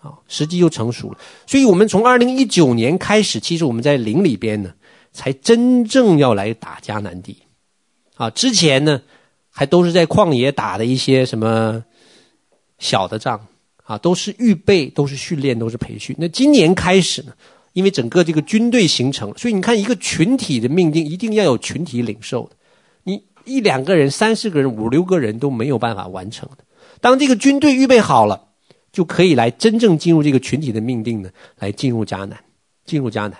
[0.00, 1.18] 啊，时机就成熟了。
[1.46, 4.74] 所以，我们从二零一九年开始，其实我们在灵里边呢，
[5.12, 7.36] 才真正要来打迦南地，
[8.16, 9.00] 啊，之前呢
[9.48, 11.84] 还都是在旷野打的一些什么
[12.80, 13.46] 小的仗
[13.84, 16.16] 啊，都是预备，都是训练，都是培训。
[16.18, 17.32] 那今年开始呢，
[17.74, 22.56] 因为整个这个军队形成，所以你看一个群体的命定，一定要有群体领受的。
[23.04, 26.64] 你一两个人、三四个人、五六个人都没有办法完成的。
[27.00, 28.48] 当这个军队预备好了，
[28.92, 32.38] 就可以来真正进入这个群体的命定呢，来进入迦南，
[32.84, 33.36] 进入迦南。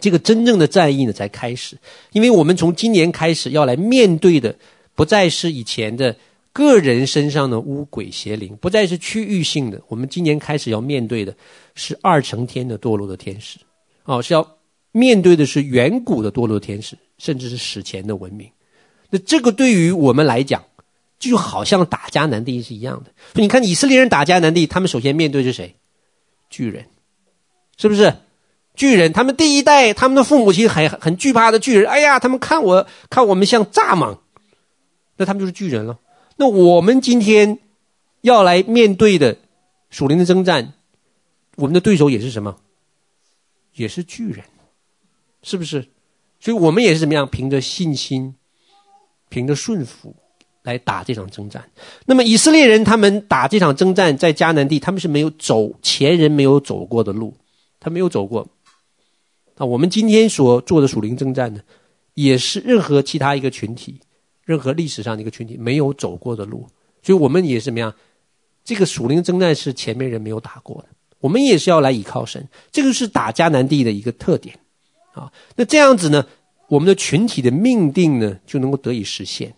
[0.00, 1.76] 这个真正的战役呢才开始，
[2.12, 4.54] 因为我们从今年开始要来面对的，
[4.94, 6.14] 不再是以前的
[6.52, 9.82] 个人身上的污鬼邪灵，不再是区域性的。
[9.88, 11.34] 我们今年开始要面对的
[11.74, 13.58] 是二层天的堕落的天使，
[14.04, 14.58] 哦，是要
[14.92, 18.48] 面对的是远古的堕落天使，甚至是史前的文明。
[19.10, 20.62] 那这个对于我们来讲，
[21.18, 23.12] 就好像打迦南地是一样的。
[23.34, 25.76] 你看以色列人打迦南地，他们首先面对是谁？
[26.48, 26.86] 巨人，
[27.76, 28.14] 是不是？
[28.74, 31.90] 巨人，他们第一代，他们的父母亲很很惧怕的巨人。
[31.90, 34.18] 哎呀，他们看我看我们像蚱蜢，
[35.16, 35.98] 那他们就是巨人了。
[36.36, 37.58] 那我们今天
[38.20, 39.36] 要来面对的
[39.90, 40.74] 属灵的征战，
[41.56, 42.56] 我们的对手也是什么？
[43.74, 44.44] 也是巨人，
[45.42, 45.88] 是不是？
[46.40, 47.28] 所以我们也是怎么样？
[47.28, 48.36] 凭着信心，
[49.28, 50.14] 凭着顺服
[50.68, 51.64] 来打这场征战。
[52.06, 57.34] 那么以色列人他们打这场征战，在迦南地，他们是没有走前人没有走过的路，
[57.80, 58.46] 他没有走过。
[59.56, 61.60] 那我们今天所做的属灵征战呢，
[62.14, 64.00] 也是任何其他一个群体、
[64.44, 66.66] 任何历史上的一个群体没有走过的路，
[67.02, 67.92] 所以我们也是怎么样？
[68.64, 70.88] 这个属灵征战是前面人没有打过的，
[71.20, 72.46] 我们也是要来倚靠神。
[72.70, 74.54] 这个是打迦南地的一个特点
[75.12, 75.32] 啊。
[75.56, 76.24] 那这样子呢，
[76.68, 79.54] 我们的群体的命定呢就能够得以实现。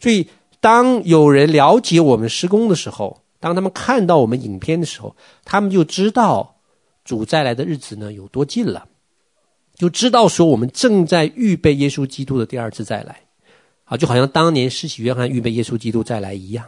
[0.00, 0.28] 所以，
[0.60, 6.54] 当有人了解我们施工的时候，当他们看到我们影片的时候，他们就知道。
[7.06, 8.88] 主再来的日子呢有多近了，
[9.76, 13.20] 就知道说我们正在预备耶稣基督的第二次再来，
[13.84, 16.66] 啊，就好像当年施洗约翰预备耶稣基督再来一样。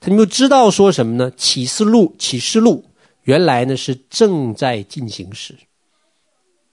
[0.00, 1.30] 他们就知道说什么呢？
[1.36, 2.86] 启示录，启示录
[3.24, 5.54] 原来呢是正在进行时，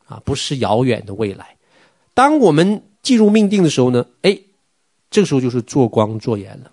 [0.06, 1.58] 啊，不是遥远的未来。
[2.14, 4.40] 当我们进入命定的时候呢，哎，
[5.10, 6.72] 这个时候就是做光做盐了。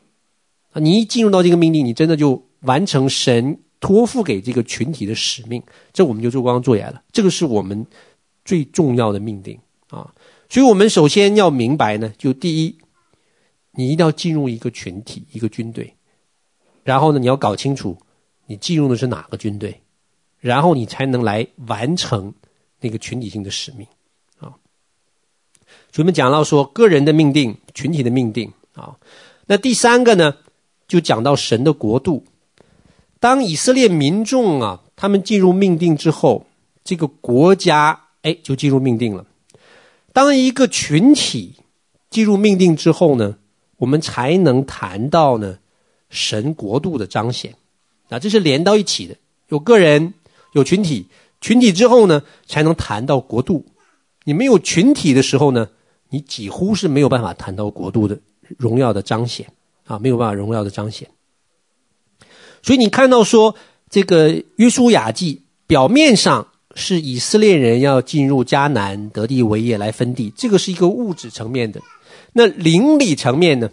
[0.80, 3.58] 你一进入到这个命定，你真的就完成神。
[3.82, 5.60] 托付给这个群体的使命，
[5.92, 7.02] 这我们就做光做盐了。
[7.10, 7.84] 这个是我们
[8.44, 10.14] 最重要的命定啊！
[10.48, 12.78] 所以，我们首先要明白呢，就第一，
[13.72, 15.96] 你一定要进入一个群体、一个军队，
[16.84, 17.98] 然后呢，你要搞清楚
[18.46, 19.80] 你进入的是哪个军队，
[20.38, 22.32] 然后你才能来完成
[22.80, 23.84] 那个群体性的使命！
[25.92, 28.96] 所以，我们讲到说个人的命定、群体的命定啊。
[29.46, 30.36] 那第三个呢，
[30.88, 32.24] 就讲到神的国度。
[33.20, 36.46] 当以色列民众啊，他们进入命定之后，
[36.82, 39.26] 这个国家哎就进入命定了。
[40.14, 41.56] 当一个群体
[42.10, 43.36] 进入命定之后呢，
[43.76, 45.58] 我们才能谈到呢
[46.08, 47.54] 神国度的彰显。
[48.08, 49.16] 啊，这是连到一起的，
[49.48, 50.14] 有个人，
[50.52, 51.06] 有群体，
[51.40, 53.66] 群体之后呢，才能谈到国度。
[54.24, 55.68] 你没有群体的时候呢，
[56.12, 58.18] 你几乎是没有办法谈到国度的
[58.58, 59.46] 荣耀的彰显
[59.86, 61.08] 啊，没有办法荣耀的彰显。
[62.62, 63.56] 所以你看到说，
[63.88, 71.80] 这个约书亚记表面上是以色列人要进入迦南得地为业来分地，这个是一个物质层面的。
[72.34, 73.70] 那灵里层面呢，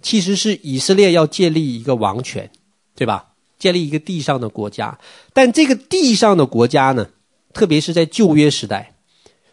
[0.00, 2.50] 其实是以色列要建立一个王权，
[2.96, 3.28] 对吧？
[3.58, 4.98] 建立一个地上的国家。
[5.32, 7.08] 但这个地上的国家呢，
[7.52, 8.94] 特别是在旧约时代，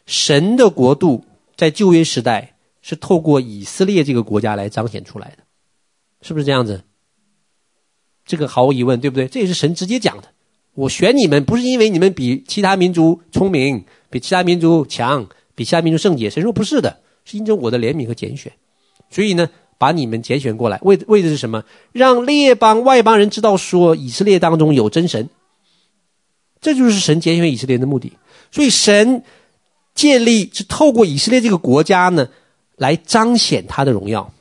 [0.05, 1.25] 神的国度
[1.59, 5.43] 在旧约时代是透过以色列这个国家来彰显出来的，
[6.21, 6.83] 是不是这样子？
[8.25, 9.27] 这个毫无疑问，对不对？
[9.27, 10.29] 这也是神直接讲的。
[10.73, 16.29] 我选你们不是因为你们比其他民族聪明，比其他民族强，比其他民族圣洁。
[16.29, 18.53] 神说不是的，是因着我的怜悯和拣选。
[19.09, 21.65] 所以呢，把你们拣选过来，为为的是什么？
[21.91, 25.29] 让列邦外邦人知道说以色列当中有真神。
[26.61, 28.13] 这就是神拣选以色列的目的。
[28.49, 29.23] 所以神
[29.99, 32.29] 建立是透过以色列这个国家呢，
[32.75, 34.33] 来彰显他的荣耀。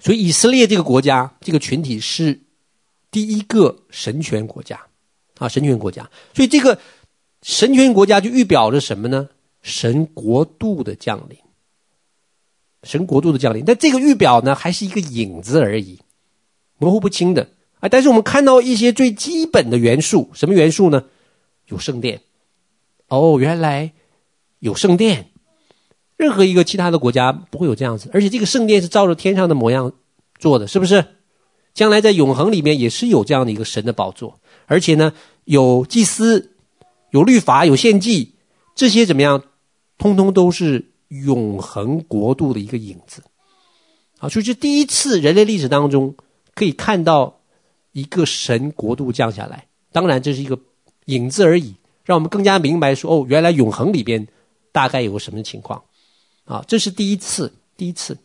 [0.00, 2.40] 所以以色列这个国家这个群体是。
[3.12, 4.80] 第一个神权国家，
[5.36, 6.78] 啊，神权国家，所以这个
[7.42, 9.28] 神权国家就预表着什么呢？
[9.60, 11.36] 神国度的降临，
[12.84, 13.66] 神国度的降临。
[13.66, 16.00] 但这个预表呢，还是一个影子而已，
[16.78, 17.88] 模糊不清的啊。
[17.90, 21.04] 但是我们看到一些最基本的元素，什么元素呢？
[21.66, 22.22] 有圣殿，
[23.08, 23.92] 哦，原来
[24.62, 25.30] 有圣殿，
[26.16, 29.92] 任何一个其他的国家不会有这样子，而且这个圣殿是照着天上的模样
[30.38, 31.04] 做的，是不是？
[31.74, 35.12] 将来在永恒里面也是有这样的一个神的宝座，而且呢，
[35.46, 36.52] 有祭司、
[37.10, 38.36] 有律法、有献祭，
[38.76, 39.42] 这些怎么样？
[39.98, 43.24] 通通都是永恒国度的一个影子。
[44.20, 46.14] 啊，所以这第一次人类历史当中
[46.54, 47.40] 可以看到
[47.90, 49.66] 一个神国度降下来。
[49.90, 50.56] 当然，这是一个
[51.06, 54.28] 影子而已，让我们更加明白说，哦，原来永恒里边
[54.72, 55.82] 大概有个什么情况。
[56.44, 58.18] 啊，这是第一次，第一次。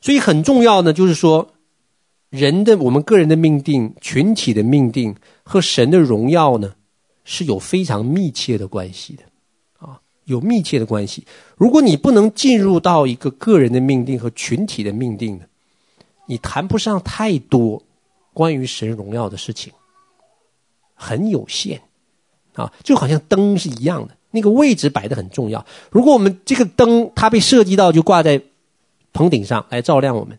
[0.00, 1.54] 所以很重要呢，就是说，
[2.30, 6.74] 人的我们个人的命定、群体的命定和神的荣耀呢，
[7.24, 9.22] 是有非常密切的关系的，
[9.78, 11.26] 啊，有密切的关系。
[11.56, 15.44] 如果你不能进入到一个个人的命定和群体的命定呢，
[16.26, 17.82] 你谈不上太多
[18.32, 19.72] 关于神荣耀的事情，
[20.94, 21.80] 很有限，
[22.54, 25.64] 啊，就好像灯是一样的，那个位置摆的很重要。
[25.90, 28.42] 如果我们这个灯它被设计到就挂在
[29.12, 30.38] 棚顶上来照亮我们，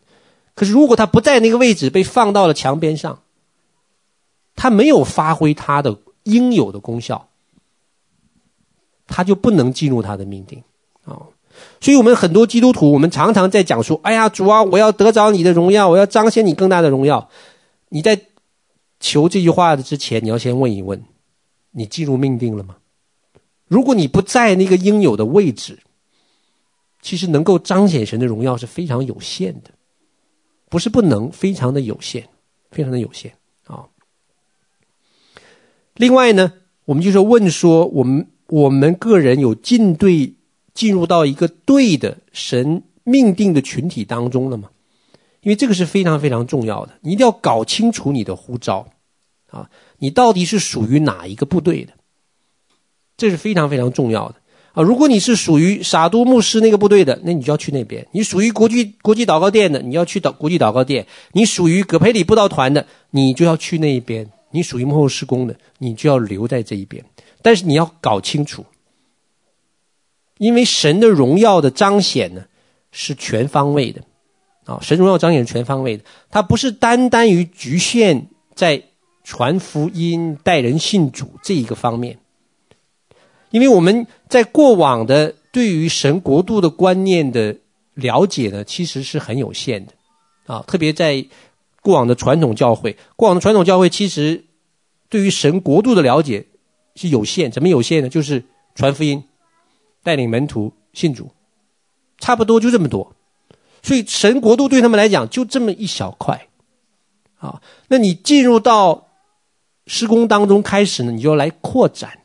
[0.54, 3.22] 可是如果它不在那个位置，被放到了墙边上，
[4.56, 5.98] 它没有发挥它的。
[6.26, 7.28] 应有的功效，
[9.08, 10.64] 他就不能进入他的命定
[11.04, 11.20] 啊！
[11.82, 17.30] 所以，我们很多基督徒，我们常常在讲说：“哎呀，主啊，我要得着你的荣耀，我要彰显你更大的荣耀。”
[17.92, 18.18] 你在
[19.02, 21.04] 求这句话的之前，你要先问一问：
[21.72, 22.78] 你进入命定了吗？
[23.68, 25.80] 如果你不在那个应有的位置，
[27.02, 29.72] 其实能够彰显神的荣耀是非常有限的，
[30.70, 32.28] 不是不能，非常的有限，
[32.72, 33.34] 非常的有限
[33.66, 33.88] 啊。
[35.96, 36.54] 另外呢，
[36.86, 40.36] 我们就是问说，我们我们个人有进对
[40.74, 44.70] 进入到一个对的神命定的群体当中了吗？
[45.42, 48.88] 因为这个是非常非常重要的，你一定要搞清楚你的呼召
[49.50, 51.94] 啊，你到底是属于哪一个部队的，
[53.18, 54.36] 这是非常非常重要的
[54.74, 54.84] 啊。
[54.84, 64.30] 如果你是属于撒都牧师那个部队的，那你就要去那边；你属于国际国际祷告殿的，你要去祷国际祷告殿；你属于葛培理布道团的，你就要去那一边。
[64.52, 67.04] 你属于幕后施工的，你就要留在这一边。
[67.42, 68.66] 但是你要搞清楚，
[70.38, 72.46] 因为神的荣耀的彰显呢，
[72.92, 74.02] 是全方位的
[74.66, 74.78] 啊！
[74.82, 78.84] 神荣耀彰显是全方位的，它不是单单于局限在
[79.24, 82.20] 传福音、带人信主这一个方面。
[83.54, 87.56] 因为我们在过往的对于神国度的观念的
[87.94, 89.94] 了解呢，其实是很有限的
[90.46, 91.26] 啊，特别在。
[91.84, 94.46] 过往的传统教会，过往的传统教会其实
[95.10, 96.48] 对于神国度的了解
[96.96, 97.52] 是有限。
[97.52, 98.08] 怎么有限呢？
[98.08, 99.22] 就是传福音、
[100.02, 101.32] 带领门徒信主，
[102.20, 103.14] 差不多就这么多。
[103.82, 106.48] 所以神国度对他们来讲就这么一小块。
[107.38, 109.10] 啊，那你进入到
[109.86, 112.20] 施工当中开始呢，你就要来扩展，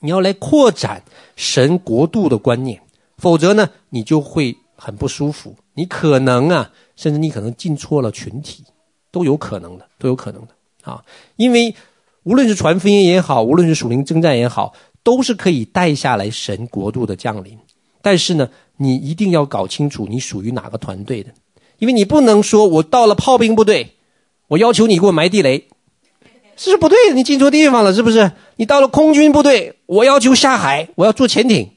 [0.00, 1.02] 你要来扩展
[1.36, 2.80] 神国度的观念，
[3.16, 5.56] 否则呢，你就会很不舒服。
[5.74, 6.70] 你可能啊。
[6.98, 8.64] 甚至你可能进错了群体，
[9.12, 10.48] 都有可能的，都有可能的
[10.82, 11.04] 啊！
[11.36, 11.72] 因为
[12.24, 17.56] 无论是传福音也好，无论是属灵征战也好，都是可以带下来神国度的降临。
[18.02, 21.30] 但是呢，你一定要搞清楚你属于哪个团队的，
[21.78, 23.94] 因为你不能说我到了炮兵部队，
[24.48, 25.68] 我要求你给我埋地雷，
[26.56, 28.32] 这是不对的，你进错地方了，是不是？
[28.58, 31.70] 你到了空军部队，我要求下海，我要坐潜艇，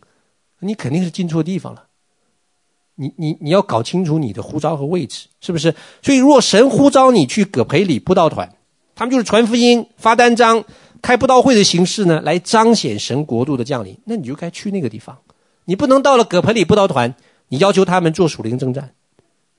[0.62, 1.84] 你肯定是进错地方了。
[2.96, 5.76] 你你你要搞清楚你的呼召和位置，是不是？
[6.02, 8.56] 所以，若神呼召你去葛培理布道团，
[8.96, 10.64] 他们就是传福音、发单张、
[11.04, 15.20] 开布道会的形式呢，来彰显神国度的降临，那你就该去那个地方。
[15.66, 17.14] 你不能到了葛培里布道团，
[17.50, 18.96] 你要求他们做属灵征战，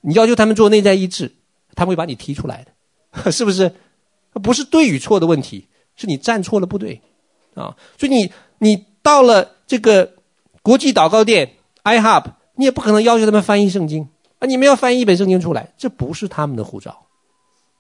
[0.01, 1.33] 你要求他们做内在医治，
[1.77, 2.67] 他们会把你踢出来
[3.15, 3.73] 的， 是不是？
[4.43, 7.01] 不是对与错的问题，是你站错了部队
[7.55, 7.77] 啊！
[7.99, 10.15] 所以你你到了这个
[10.63, 12.25] 国际祷告殿 iHub。
[12.55, 14.07] 你也不可能要求他们翻译圣经
[14.39, 14.47] 啊！
[14.47, 17.07] 你们要翻译一本圣经出来，这不是他们的护照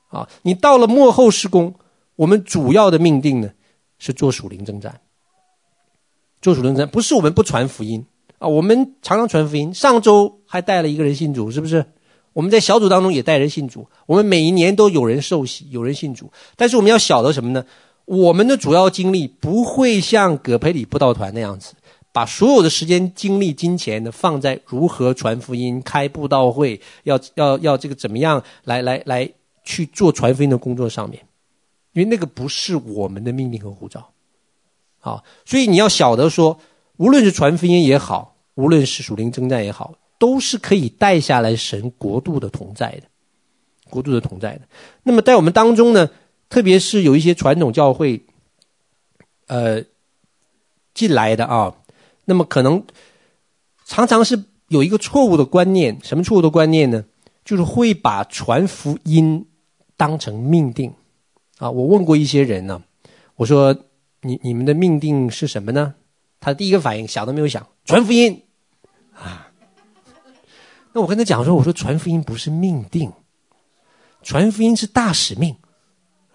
[0.08, 0.26] 啊！
[0.40, 1.74] 你到了幕后施工，
[2.16, 3.50] 我们主要的命定呢
[3.98, 5.02] 是做属灵征战，
[6.40, 8.06] 做属灵征战，不是我们不传福音
[8.38, 8.48] 啊！
[8.48, 11.84] 我们常常传福音，上周还带了一个人信主，是不是？
[12.32, 16.32] 我们在小组当中也带人信主，我们每一年都有人受洗，有人信主。
[16.56, 17.66] 但是我们要晓得什么呢？
[18.04, 21.74] 我们的主要精力不会像葛培理布道团那样子。
[22.14, 29.32] 把所有的时间、精力、金钱呢，放在如何传福音、开布道会，要要要这个怎么样来来来
[29.64, 31.22] 去做传福音的工作上面，
[31.94, 34.10] 因为那个不是我们的命令和护照，
[34.98, 36.58] 好，所以你要晓得说，
[36.98, 43.04] 无论是传福音也好，无论是属灵征战也好，都是可以带下来神国度的同在的，
[43.88, 44.68] 国度的同在的。
[45.02, 46.10] 那么在我们当中呢，
[46.52, 48.26] 特别是有一些传统教会，
[49.46, 49.82] 呃，
[50.92, 51.74] 进来的啊。
[52.26, 52.84] 那么可能
[53.86, 57.06] 常常是有一个错误的观念，什么错误的观念呢？
[57.42, 59.46] 就是会把传福音
[59.96, 60.92] 当成命定
[61.56, 61.70] 啊！
[61.70, 62.82] 我问过一些人呢，
[63.36, 63.74] 我说
[64.20, 65.94] 你你们的命定是什么呢？
[66.38, 68.42] 他第一个反应想都没有想，传福音
[69.14, 69.50] 啊。
[70.92, 73.10] 那我跟他讲说，我说传福音不是命定，
[74.22, 75.56] 传福音是大使命，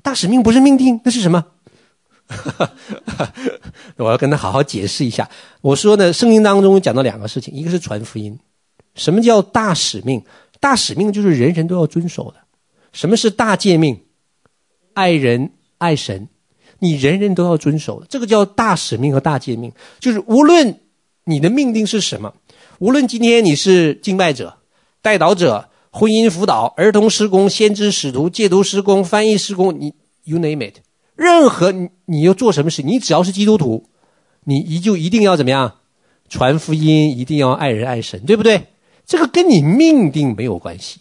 [0.02, 1.46] 大使命不是命定，那是什么？
[3.98, 5.30] 我要跟他好好解释一下。
[5.62, 8.38] 我说呢，圣经当中讲到两个事情，一个是传福音。
[8.96, 10.24] 什么叫大使命？
[10.60, 12.38] 大使命就是人人都要遵守的。
[12.92, 14.02] 什么是大诫命？
[14.94, 16.28] 爱人爱神，
[16.80, 18.08] 你人人都要遵守的。
[18.10, 20.80] 这个叫大使命和大诫命，就是无论
[21.26, 22.34] 你的命定是什么。
[22.80, 24.58] 无论今天你是敬拜者、
[25.02, 29.96] 代祷者、婚姻辅导、儿童施工、先知使徒、戒毒施工、翻译施工，你
[30.26, 30.76] you name it，
[31.16, 33.90] 任何你你要做什么事，你只要是基督徒，
[34.44, 35.78] 你一就一定要怎么样？
[36.30, 38.68] 传福音，一定要爱人爱神，对不对？
[39.08, 41.00] 这个跟你命定没有关系，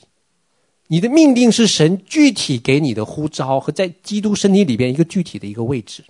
[0.86, 6.04] 你的命定是神具体给你的呼召和在基督身体里边一个具体的一个位置，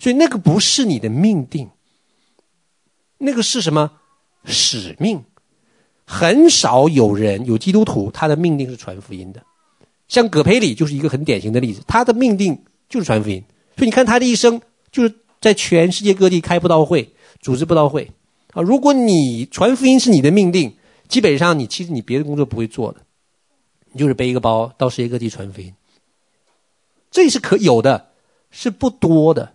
[0.00, 1.70] 所以那个不是你的命定，
[3.18, 3.92] 那个是什么？
[4.46, 5.24] 使命，
[6.04, 9.42] 很少有人有基督徒，他的命定是传福音的。
[10.06, 13.42] 像葛培理就是一个很典型的例子，他的命定就是传福音。
[13.76, 14.60] 所以你看他的一生，
[14.92, 18.10] 就是在全世界各地开布道会，组织布道会
[18.52, 18.62] 啊。
[18.62, 20.76] 如果你传福音是你的命定，
[21.08, 23.00] 基本上你其实你别的工作不会做的，
[23.92, 25.72] 你就是背一个包到世界各地传福音。
[27.10, 28.10] 这是可有的，
[28.50, 29.54] 是不多的，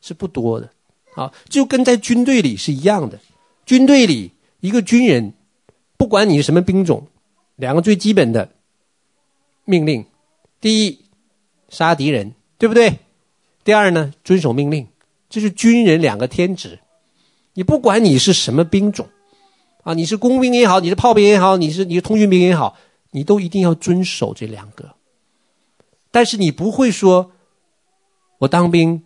[0.00, 0.70] 是不多的
[1.16, 1.32] 啊。
[1.48, 3.18] 就跟在军队里是一样的。
[3.66, 5.34] 军队里，一个军人，
[6.02, 7.06] 不管你是什么兵种，
[7.54, 8.50] 两个最基本的
[9.64, 10.04] 命令：
[10.60, 11.04] 第一，
[11.68, 12.98] 杀敌人，对不对？
[13.62, 14.88] 第二呢，遵守命令，
[15.30, 16.80] 这是军人两个天职。
[17.54, 19.06] 你不管你是什么兵种，
[19.84, 22.76] 啊，你是工兵也好，你是炮兵也好，你是你是通讯兵也好，
[23.12, 24.96] 你都一定要遵守这两个。
[26.10, 27.30] 但是你不会说，
[28.38, 29.04] 我当兵，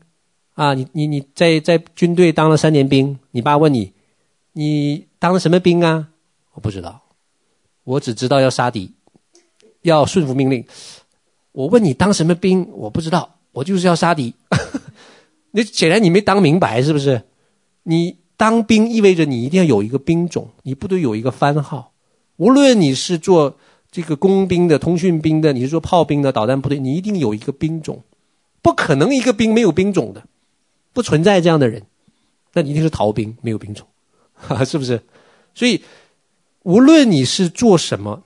[0.54, 3.92] 啊，你你你在在军队当了三年兵，你爸问你。
[4.58, 6.08] 你当了什么兵啊？
[6.56, 7.02] 我不知道，
[7.84, 8.90] 我只知道要杀敌，
[9.82, 10.64] 要顺服命令。
[11.52, 12.66] 我问你当什么兵？
[12.72, 14.34] 我不知道，我就是要杀敌。
[15.52, 17.22] 那显然你没当明白，是不是？
[17.82, 21.92] 你当兵意味着你一定要有一个兵种，你部队有一个番号。
[22.36, 23.58] 无论你是做
[23.90, 28.02] 这个工兵的、通讯兵的，你是做炮兵的、导弹部队，你一定有一个兵种。
[28.62, 30.24] 不可能一个兵没有兵种的，
[30.94, 31.82] 不存在这样的人。
[32.54, 33.86] 那你一定是逃兵，没有兵种。
[34.66, 35.02] 是不是？
[35.54, 35.82] 所以，
[36.66, 38.24] 无论你是做什么，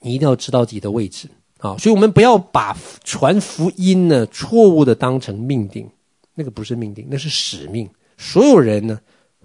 [0.00, 1.28] 你一定要知道自己的位置
[1.58, 1.76] 啊！
[1.76, 2.74] 所以我们不要把
[3.04, 5.86] 传福音呢错误的当成命定，
[6.34, 7.86] 那个不是命定，那是使命。
[8.16, 8.98] 所有人呢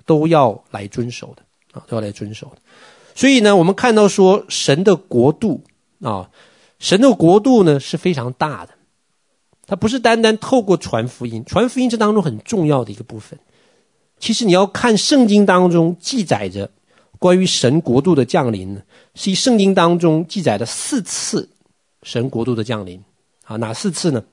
[0.06, 1.44] 都要来遵守的
[1.74, 2.62] 啊，都要来遵守的。
[3.14, 5.62] 所以呢，我们看到说神的国度
[6.00, 6.30] 啊，
[6.80, 8.72] 神的国度呢是非常大的，
[9.66, 13.38] 它不是单单透过传福音，传福音是当中很重要的一个部分。
[14.18, 16.72] 其实你要看圣经当中记载着
[17.20, 18.82] 关于神国度的降临呢，
[19.16, 21.50] 是以圣经当中记载的四次
[22.04, 23.02] 神国度的降临
[23.44, 24.24] 啊，哪四次呢？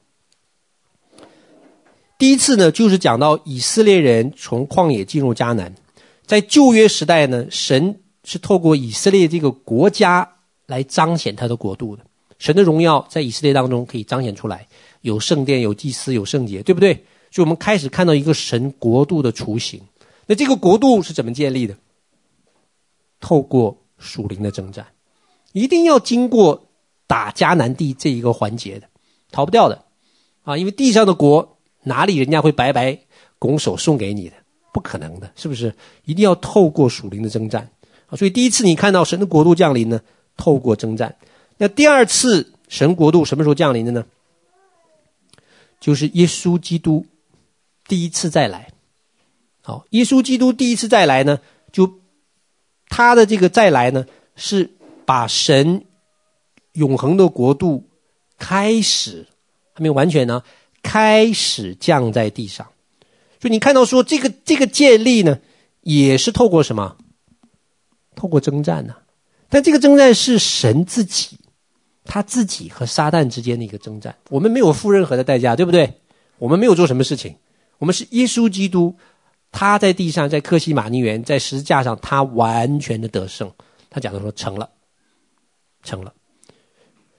[2.18, 5.74] 第一次呢，就是讲到以色列人从旷野进入迦南，
[6.26, 10.28] 在旧约时代呢，神是透过以色列这个国家
[10.66, 12.02] 来彰显他的国度的，
[12.38, 14.66] 神的荣耀在以色列当中可以彰显出来，
[15.00, 16.94] 有圣殿，有祭司，有圣洁，对不对？
[17.30, 19.80] 所以我们开始看到一个神国度的雏形，
[20.26, 21.76] 那这个国度是怎么建立的？
[23.24, 24.86] 透过属灵的征战，
[25.52, 26.68] 一定要经过
[27.06, 28.86] 打迦南地这一个环节的，
[29.30, 29.82] 逃不掉的
[30.42, 30.58] 啊！
[30.58, 32.98] 因为地上的国哪里人家会白白
[33.38, 34.34] 拱手送给你的？
[34.74, 35.74] 不可能的，是不是？
[36.04, 37.70] 一定要透过属灵的征战
[38.08, 38.12] 啊！
[38.14, 40.02] 所以第一次你看到神的国度降临呢，
[40.36, 41.16] 透过征战。
[41.56, 44.04] 那第二次神国度什么时候降临的呢？
[45.80, 47.06] 就是耶稣基督。
[47.88, 48.72] 第一次再来，
[49.62, 52.00] 好，耶稣基督第一次再来呢，就
[52.88, 54.06] 他的这个再来呢，
[54.36, 54.70] 是
[55.04, 55.84] 把神
[56.72, 57.88] 永恒的国度
[58.38, 59.26] 开始
[59.72, 60.42] 还没有完全呢，
[60.82, 62.66] 开始降在地上。
[63.40, 65.38] 所以你看到说这个这个建立呢，
[65.82, 66.96] 也是透过什么？
[68.14, 68.94] 透过征战呢？
[69.48, 71.38] 但这个征战是神自己，
[72.04, 74.16] 他自己和撒旦之间的一个征战。
[74.30, 76.00] 我们没有付任何的代价，对不对？
[76.38, 77.36] 我们没有做什么事情。
[77.78, 78.96] 我们是耶稣基督，
[79.56, 83.48] 他在地上，在克西马尼园，在十字架上，他完全的得胜。
[83.88, 84.68] 他讲的说成了，
[85.84, 86.12] 成了。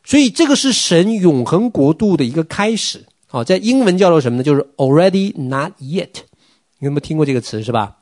[0.03, 3.05] 所以这个是神永恒国度的一个开始。
[3.27, 4.43] 好，在英文叫做什么呢？
[4.43, 6.09] 就是 already not yet。
[6.79, 7.99] 你有没有听过这个词是吧？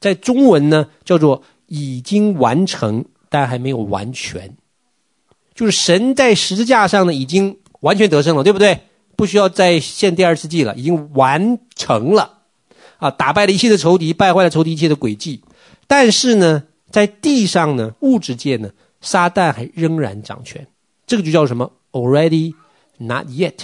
[0.00, 4.56] 在中文呢叫做已经完成，但还没有完全。
[5.54, 8.80] 就是神在十字架上呢已经完全得胜了，对不对？
[9.14, 12.35] 不需要再献第二次祭了，已经完成了，
[12.98, 15.42] 啊，打败了一切的仇敌，败坏了仇敌一切的诡计。
[15.86, 18.70] 但是呢，在地上呢，物质界呢，
[19.00, 20.66] 撒旦还仍然掌权，
[21.06, 22.54] 这个就叫什么？Already
[22.98, 23.54] not yet，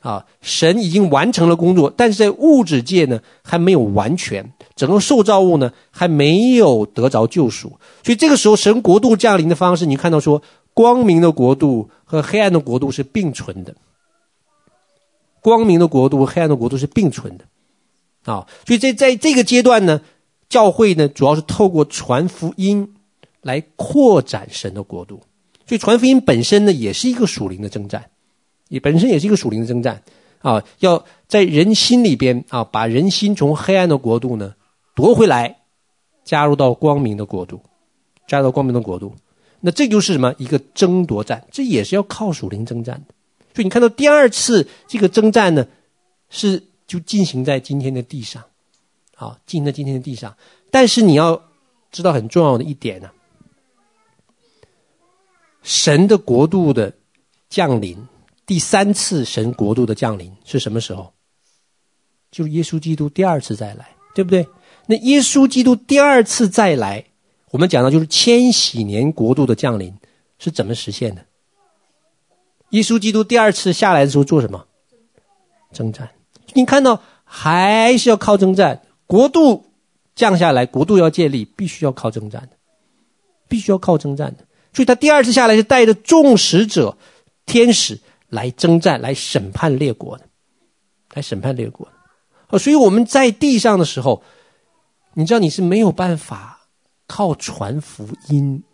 [0.00, 10.42] 啊，神已经完成了工作，但是在物质界呢，还没有完全，整个受造物呢，还没有得着救赎，所以这个时候神国度降临的方式，你看到说，
[10.74, 13.74] 光明的国度和黑暗的国度是并存的，
[15.40, 17.44] 光明的国度和黑暗的国度是并存的，
[18.24, 20.00] 啊，所以在在这个阶段呢。
[20.50, 22.94] 教会呢，主要是透过传福音
[23.42, 25.20] 来扩展神的国度，
[25.66, 28.08] 所以传福音本身呢，也是一个属灵的征战，
[28.68, 30.02] 也本身也是一个属灵的征战
[30.40, 34.54] 啊，要在人心里边啊，把人心从黑暗的国度呢
[34.94, 35.58] 夺回来，
[36.24, 37.60] 加入到光明的国度，
[38.26, 39.12] 加入到光明的国度，
[39.60, 40.34] 那这就是什么？
[40.38, 43.14] 一个争夺战，这也是要靠属灵征战的。
[43.54, 45.66] 所以你看到第二次这个征战呢，
[46.30, 48.42] 是就进行在今天的地上。
[49.14, 50.36] 好，进行在今天的地上，
[50.70, 51.40] 但是你要
[51.92, 53.10] 知道很重要的一点呢、
[55.62, 56.92] 神的国度的
[57.48, 58.06] 降临，
[58.46, 61.12] 第三次神国度的降临是什么时候？
[62.30, 64.46] 就是耶稣基督第二次再来，对不对？
[64.86, 67.04] 那耶稣基督第二次再来，
[67.50, 69.92] 我们讲到就是千禧年国度的降临
[70.38, 71.26] 是怎么实现的？
[72.70, 74.66] 耶稣基督第二次下来的时候做什么？
[75.72, 76.08] 征战。
[76.58, 78.82] 你看到还是要靠征战。
[79.06, 79.70] 国度
[80.14, 82.56] 降下来，国度要建立，必须要靠征战的，
[83.48, 84.44] 必须要靠征战的。
[84.72, 86.98] 所以他第二次下来是带着众使者、
[87.46, 90.24] 天使来征战，来审判列国的，
[91.14, 91.92] 来审判列国的。
[92.50, 94.22] 哦，所以我们在地上的时候，
[95.14, 96.66] 你知道你是没有办法
[97.06, 98.64] 靠传福音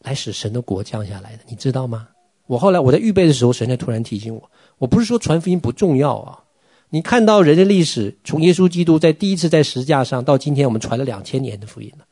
[0.00, 2.08] 来使神的国降下来的，你知道吗？
[2.46, 4.50] 我后来我在预备的时候，神才突然提醒我，
[4.82, 6.42] 我不是说传福音不重要啊。
[6.90, 12.04] 你看到人类历史，从耶稣基督在第一次在十字架上到今天，我们传了两千年的福音了。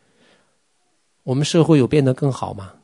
[1.25, 2.75] 我们社会有变得更好吗？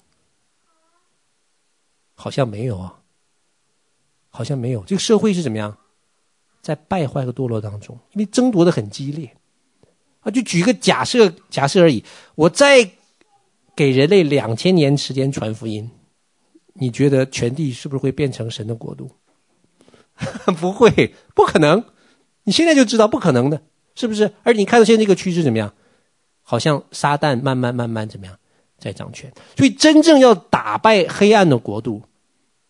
[2.15, 2.99] 好像没有啊，
[4.29, 4.83] 好像没有。
[4.83, 5.79] 这个社会是怎么样？
[6.61, 9.37] 在败坏和堕落当中，因为争夺的很激烈。
[10.21, 12.05] 啊，就举个假设，假设而已。
[12.35, 12.91] 我再
[13.77, 15.89] 给人类两千年时间传福音，
[16.75, 19.09] 你觉得全地是不是会变成神的国度？
[20.61, 21.85] 不会，不可能！
[22.45, 23.61] 你现在就知道不可能的，
[23.95, 24.33] 是不是？
[24.43, 25.73] 而你看到现在这个趋势怎么样？
[26.43, 28.39] 好像撒旦慢慢慢慢怎么样
[28.79, 29.33] 在掌权。
[29.57, 32.03] 所以真正要打败黑暗的国度，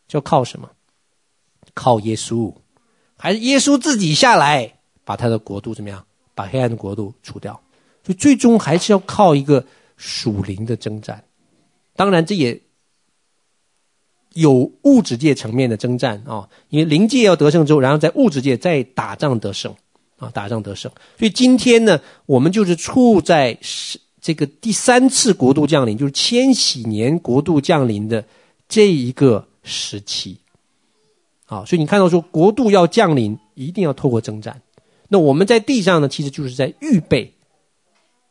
[0.09, 0.71] 就要靠什么？
[1.75, 2.55] 靠耶稣，
[3.17, 6.05] 还是耶稣自己下来把他的国度怎么样？
[6.35, 7.53] 把黑暗的国度除掉？
[8.05, 9.65] 所以最终还是要靠一个
[9.97, 11.23] 属灵的征战。
[11.95, 12.61] 当然，这也。
[14.37, 19.75] 有物质界层面的征战啊，因为灵界要得胜之后，然后在物质界再打仗得胜
[20.19, 20.93] 啊，打仗得胜。
[21.19, 28.25] 所以今天呢，我们就是处在是这个第三次国度降临，就是千禧年国度降临的
[28.69, 30.39] 这一个时期
[31.47, 31.65] 啊。
[31.65, 34.61] 所以你看到说国度要降临，一定要透过征战。
[35.09, 37.33] 那我们在地上呢，其实就是在预备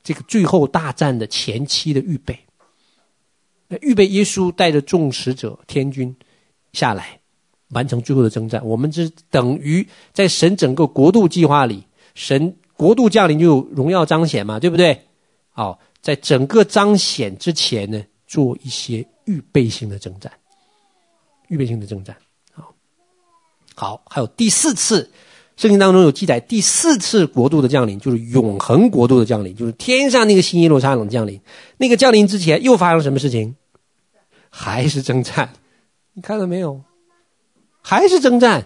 [0.03, 2.37] 这个最后大战的前期的预备。
[3.82, 6.16] 预备耶稣带着众使者天军
[6.74, 7.20] 下来，
[7.70, 8.63] 完成最后的征战。
[8.66, 15.01] 我们这等于在神整个国度计划里，神国度降临就有荣耀彰显嘛，对不对？
[15.49, 20.32] 好，在整个彰显之前呢，做一些预备性的征战，
[21.47, 22.16] 预备性的征战。
[22.51, 22.74] 好，
[23.74, 25.09] 好，还有第四次，
[25.57, 31.39] 圣经当中有记载，第四次国度的降临就是永恒国度的降临，就是天上那个新耶路撒冷降临。
[31.77, 33.55] 那个降临之前又发生什么事情？
[34.49, 35.49] 还是征战，
[36.13, 36.81] 你看到没有？
[37.81, 38.65] 还是征战，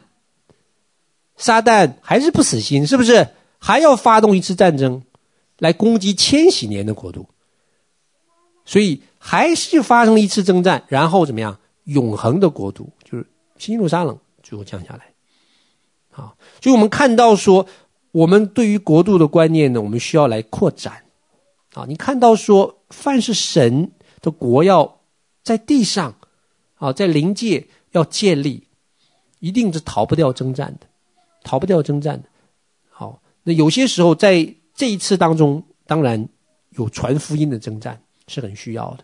[1.35, 3.27] 撒旦还是不死心，是不是？
[3.59, 5.03] 还要发动一次战争，
[5.57, 7.27] 来攻击千禧年的国度。
[8.65, 11.59] 所以还是发生了一次征战，然后怎么样？
[11.83, 13.25] 永恒的国度就是
[13.57, 15.11] 新耶路撒冷最后降下来。
[16.19, 17.65] 啊，所以我们看到说，
[18.11, 21.05] 我们对于国度的观念呢，我们需要来扩展。
[21.73, 23.91] 啊，你看到说，凡是神
[24.21, 24.97] 的国要。
[25.41, 26.15] 在地上，
[26.75, 28.67] 啊，在灵界要建立，
[29.39, 30.85] 一定是逃不掉征战的，
[31.43, 32.29] 逃不掉征战的。
[32.91, 36.27] 好，那有些时候在这一次当中，当然
[36.71, 39.03] 有传福音的征战是很需要的。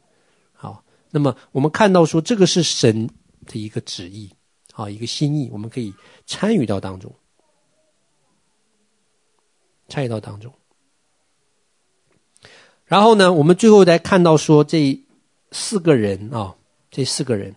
[0.54, 3.10] 好，那么我们看到说，这个是神
[3.48, 4.30] 的一个旨意，
[4.76, 5.94] 啊，一个心意，我们可以
[6.28, 7.12] 参与到当中，
[9.88, 10.54] 参与到当中。
[12.86, 15.02] 然后呢，我们最后再看到说这。
[15.52, 16.54] 四个人啊、
[16.92, 17.56] 这四个人，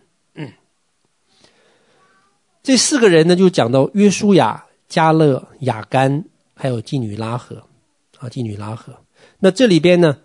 [2.63, 7.65] 这四个人呢，就讲到约书亚、加勒、雅干，还有妓女拉合
[8.19, 8.95] 啊，妓女拉合。
[9.41, 10.17] 那这里边呢，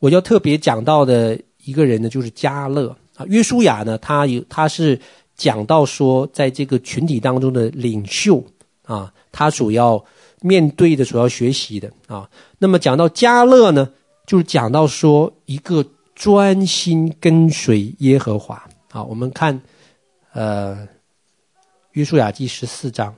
[0.00, 3.24] 我要特别讲到的一个人呢，就是加勒啊。
[3.26, 5.00] 约书亚呢，他有他是
[5.42, 8.44] 讲到说，在这个群体当中的领袖
[8.84, 10.04] 啊，他所要
[10.40, 12.30] 面对的、所要学习的啊。
[12.58, 13.90] 那么讲到加勒呢，
[14.24, 15.84] 就是讲到说一个
[16.14, 18.62] 专心跟随耶和华。
[18.92, 19.60] 啊，我们看
[20.32, 20.86] 呃，
[21.92, 23.12] 约书亚记十四章。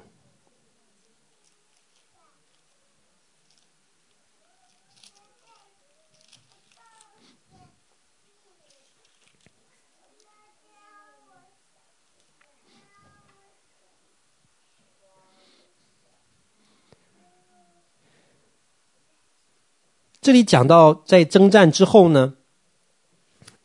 [20.25, 22.33] 这里讲到，在征战之后呢，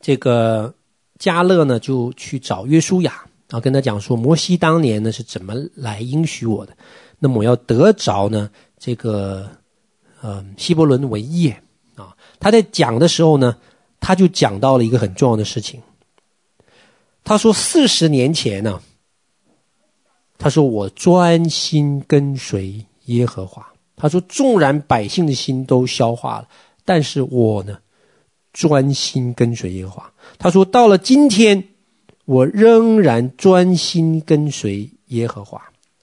[0.01, 0.75] 这个
[1.17, 3.13] 迦勒呢就去找约书亚，
[3.47, 6.75] 然后跟他讲说，摩西当年呢是怎么来应许我的，
[7.17, 9.49] 那么我要得着呢这个，
[10.19, 11.63] 呃，希伯伦为业
[11.95, 12.13] 啊。
[12.41, 13.55] 他在讲的时候呢，
[14.01, 15.81] 他就讲到了一个很重要的事情。
[17.23, 18.81] 他说四十年前呢，
[20.37, 23.65] 他说我专心跟随耶和华。
[23.99, 26.47] 他说：“纵然百姓的心都消化了，
[26.85, 27.77] 但是我呢，
[28.53, 31.61] 专心跟随耶和华。”他说：“到了今天，
[32.23, 35.61] 我仍然专心跟随耶和华。”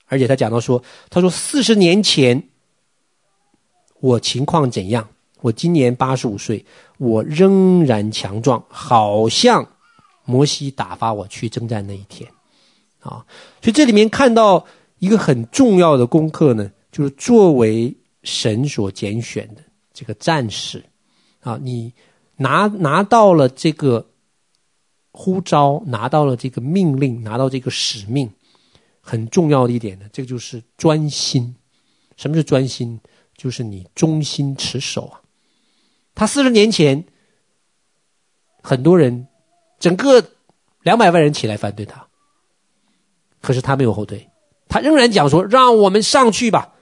[0.09, 2.51] 而且他讲到说：“他说四十年前，
[4.01, 5.09] 我情况怎样？
[5.41, 6.65] 我今年八十五岁，
[6.99, 9.67] 我仍然强壮，好像
[10.27, 12.31] 摩西打发我去征战那一天。”
[13.01, 13.25] 啊，
[13.63, 14.67] 所以这里面看到
[14.99, 16.71] 一个很重要的功课呢。
[16.97, 20.83] 就是作为神所拣选的这个战士，
[21.41, 21.93] 啊，你
[22.37, 24.09] 拿拿到了这个
[25.11, 28.33] 呼召，拿到了这个命令，拿到这个使命，
[29.03, 31.55] 很重要的一点呢，这个就是专心。
[32.17, 32.99] 什么是专心？
[33.37, 35.21] 就是你忠心持守啊。
[36.15, 37.05] 他四十年前，
[38.63, 39.29] 很多人，
[39.79, 40.27] 整个
[40.81, 42.09] 两百万人起来反对他，
[43.43, 44.31] 可是他没有后退，
[44.67, 46.73] 他仍然讲说：“让我们上去吧。”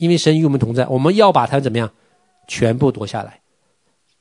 [0.00, 1.92] 因为神与我们同在，我们要把他怎么样，
[2.48, 3.40] 全部夺下来。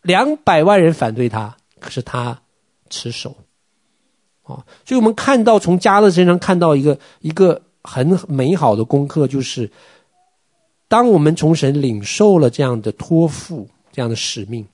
[0.02, 2.42] 两百万人反对他，可是他
[2.90, 3.38] 持守。
[4.44, 9.72] 啊，所以我们看到从加勒身上看到一个一个很美好的功课，就是
[10.90, 14.68] 当我们从神领受了这样的托付、这样的使命，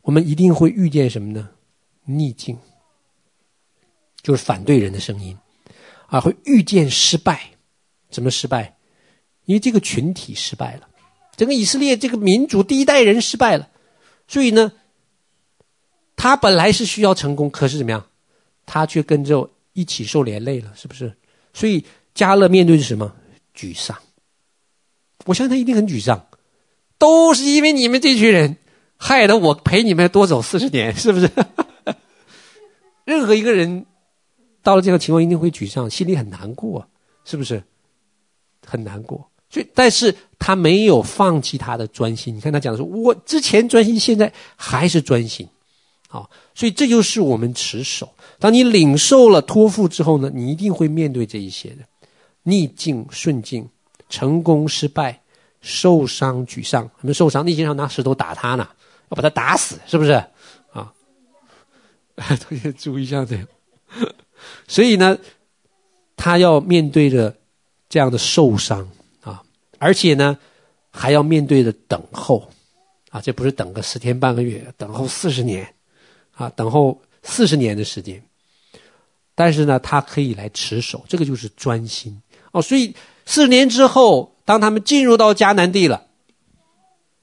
[0.00, 1.50] 我们一定会遇见什么呢？
[2.06, 2.56] 逆境，
[4.22, 5.36] 就是反对人的声音，
[6.06, 7.42] 啊，会遇见失败。
[8.10, 8.74] 怎么失败？
[9.50, 10.86] 因为这个群体失败了，
[11.34, 13.68] 整个以色列这个民族第一代人失败了，
[14.28, 14.70] 所以呢，
[16.14, 18.06] 他本来是需要成功，可是怎么样，
[18.64, 21.12] 他却跟着一起受连累了，是不是？
[21.52, 21.84] 所以
[22.14, 23.12] 加勒面对是什么？
[23.52, 23.98] 沮丧。
[25.24, 26.28] 我相信他一定很沮丧，
[26.96, 28.56] 都是因为你们这群人
[28.96, 31.28] 害得我陪你们多走四十年，是不是？
[33.04, 33.84] 任何一个人
[34.62, 36.88] 到了这个情况，一定会沮丧，心里很难过，
[37.24, 37.64] 是不是？
[38.64, 39.28] 很难过。
[39.50, 42.36] 所以，但是他没有放弃他的专心。
[42.36, 45.48] 你看他讲的说，我之前专心，现在还是专心。
[46.08, 48.14] 好，所以这就是我们持守。
[48.38, 51.78] 当你领受了托付之后呢，你一定会面对这一些的
[52.44, 53.68] 逆境、顺境、
[54.08, 55.20] 成功、失败、
[55.60, 56.88] 受伤、沮丧。
[57.00, 58.68] 我们受伤，逆境上拿石头打他呢，
[59.08, 60.12] 要把他打死，是不是？
[60.72, 60.92] 啊，
[62.48, 63.46] 同 学注意一下这个。
[64.68, 65.18] 所以呢，
[66.16, 67.36] 他要面对着
[67.88, 68.88] 这样的受伤。
[69.80, 70.36] 而且呢，
[70.90, 72.50] 还要面对着等候，
[73.08, 75.74] 啊，这不是等个十天半个月，等候四十年，
[76.32, 78.22] 啊，等候四十年的时间。
[79.34, 82.20] 但是呢，他可以来持守，这个就是专心
[82.52, 82.60] 哦。
[82.60, 86.08] 所以四十年之后，当他们进入到迦南地了，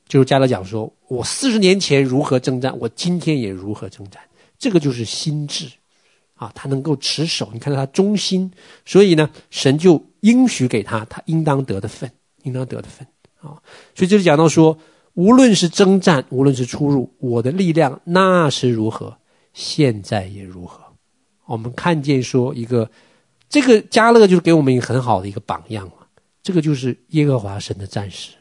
[0.07, 4.19] 就是加勒讲说：“我四十年前如何征战，我今天也如何征战。”
[4.57, 5.69] 这个就是心智，
[6.33, 7.51] 啊，他能够持守。
[7.53, 8.51] 你看到他忠心，
[8.83, 12.11] 所以呢，神就应许给他他应当得的份。
[12.47, 13.05] 应当得的分
[13.41, 13.61] 啊，
[13.93, 14.77] 所以这里讲到说，
[15.13, 19.17] 无论是征战，无论是出入，我的力量那是如何，
[19.53, 20.81] 现在也如何。
[21.45, 22.89] 我们看见说一个，
[23.47, 26.07] 这个加勒就是给我们一个很好的一个榜样嘛。
[26.41, 28.31] 这个就是耶和华神的战士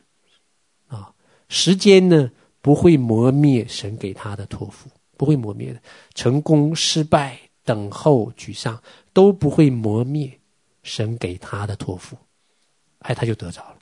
[0.88, 1.12] 啊，
[1.48, 2.30] 时间呢
[2.60, 5.80] 不会磨灭神给他的托付，不会磨灭的，
[6.14, 8.80] 成功失败、等候沮丧
[9.12, 10.38] 都不会磨灭
[10.82, 12.16] 神给他的托付，
[13.00, 13.75] 哎，他就得着了。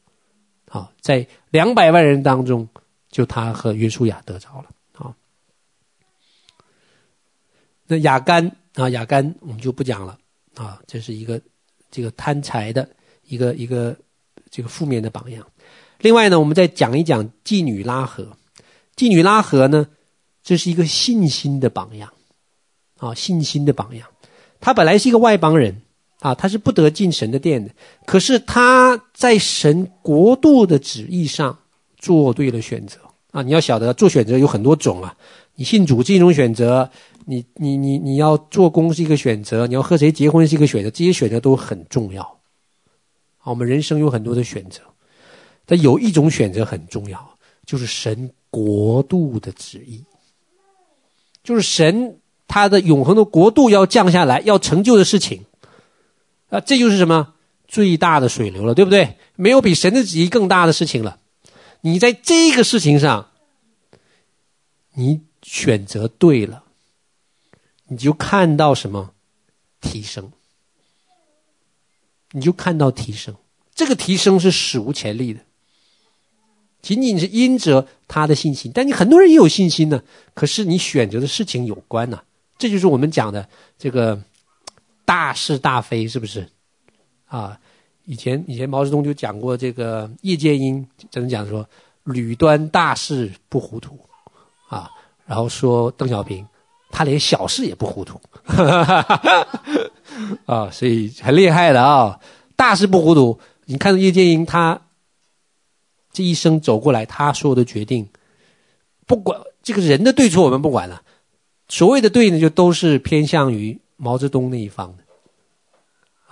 [0.75, 2.68] 啊，在两百万人当中，
[3.09, 4.70] 就他和约书亚得着了。
[4.95, 5.14] 啊，
[7.87, 10.18] 那亚干啊，亚干我们就不讲了。
[10.57, 11.41] 啊，这是一个
[11.93, 12.89] 这个贪财的
[13.22, 13.97] 一个一个
[14.51, 15.47] 这个负面的榜样。
[16.01, 18.37] 另外呢，我们再讲一讲妓女拉合。
[18.97, 19.87] 妓女拉合呢，
[20.43, 22.12] 这是一个信心的榜样，
[22.99, 24.09] 啊，信心的榜样。
[24.61, 25.83] 他本来是一个外邦人，
[26.25, 27.70] 啊，他是不得进神的殿的。
[28.07, 31.59] 可是他在神国度的旨意上
[31.99, 32.99] 做对了选择，
[33.31, 35.14] 啊，你要晓得做选择有很多种啊。
[35.57, 36.91] 你信主是一种选择，
[37.27, 42.22] 你你你你要做工是一个选择，你要和谁结婚是一个选择，这些选择都很重要。
[43.41, 44.81] 啊，我们人生有很多的选择，
[45.66, 50.03] 但有一种选择很重要，就是神国度的旨意。
[51.43, 52.16] 就是神
[52.49, 55.43] 他的永恒的国度要降下来，要成就的事情，
[56.55, 57.35] 啊，这就是什么
[57.67, 59.17] 最大的水流了，对不对？
[59.35, 61.19] 没有比神的旨意更大的事情了。
[61.81, 63.31] 你在这个事情上，
[64.95, 66.63] 你选择对了，
[67.89, 69.11] 你就看到什么
[69.81, 70.31] 提升，
[72.31, 73.35] 你就看到提升。
[73.75, 75.41] 这个提升是史无前例的。
[76.81, 80.01] 仅仅是因着他的信心，但你很多人也有信心呢。
[80.35, 82.23] 可是你选择的事情有关呢，
[82.57, 84.23] 这就是我们讲的这个
[85.05, 86.47] 大是大非，是不是？
[87.27, 87.59] 啊，
[88.05, 91.67] 以前以前毛泽东就讲过这个叶剑英怎么讲说，
[92.05, 93.99] 屡端大事不糊涂，
[94.69, 94.91] 啊，
[95.27, 96.47] 然后说邓小平
[96.91, 98.21] 他连小事也不糊涂，
[100.47, 102.21] 啊，所以很厉害的啊，
[102.57, 103.39] 大事不糊涂。
[103.67, 104.81] 你看叶剑英他。
[106.13, 108.09] 这一生走过来，他所有的决定，
[109.05, 111.03] 不管这个人的对错，我们不管了。
[111.67, 115.05] 所谓的对呢，就都是偏向于毛泽东那一方的，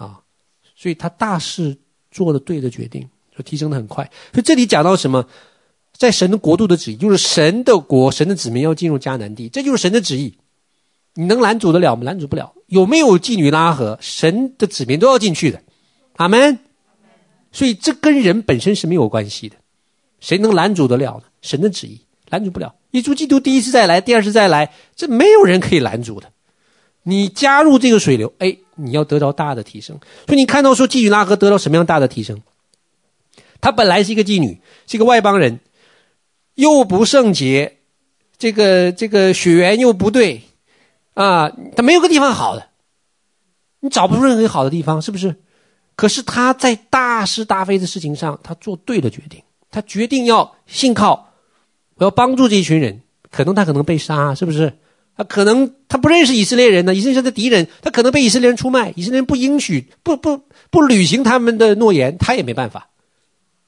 [0.05, 0.21] 啊，
[0.75, 1.77] 所以他大事
[2.11, 4.11] 做了对的决定，就提升的很快。
[4.33, 5.27] 所以这里讲到什么，
[5.97, 10.37] 在神的国度的旨意，就是神的国，神的子民要进入迦南地，这就是神的旨意。
[11.15, 12.05] 你能拦阻得了吗？
[12.05, 12.55] 拦阻不了。
[12.69, 15.63] 有没有妓女拉合，神的子民都要进去的。
[16.17, 16.59] 阿门。
[17.53, 19.57] 所以这跟人本身是没有关系的。
[20.21, 21.25] 谁能拦阻得了呢？
[21.43, 22.01] 神的旨意
[22.31, 22.75] 拦阻不了。
[22.93, 26.32] 耶稣基督第一次再来，第二次再来，这没有人可以拦阻的。
[27.05, 29.99] 你加入这个水流，哎，你要得到大的提升。
[30.27, 32.41] 所以你看到说妓女拉合得到什么样大的提升？
[33.61, 35.61] 她本来是一个妓女，是一个外邦人，
[36.55, 37.79] 又不圣洁，
[38.39, 40.43] 这个这个血缘又不对，
[41.15, 42.69] 啊，她没有个地方好的，
[43.81, 45.37] 你找不出任何好的地方，是不是？
[45.95, 49.43] 可是她在大是大非的事情上，她做对了决定。
[49.75, 51.33] 他决定要信靠，
[51.95, 53.01] 我要帮助这一群人。
[53.31, 54.79] 可能他可能被杀，是不是？
[55.17, 58.93] 他可能他不认识以色列人呢，以色列人的敌人，他可能被以色列人出卖。
[58.97, 62.89] 以色列人不应许，不不不履行他们的诺言，他也没办法，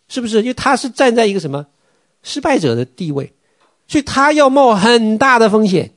[0.09, 0.39] 是不是？
[0.39, 1.67] 因为他是站在一个什么
[2.23, 3.33] 失败者的地位，
[3.89, 5.93] 所以他要冒很大的风险。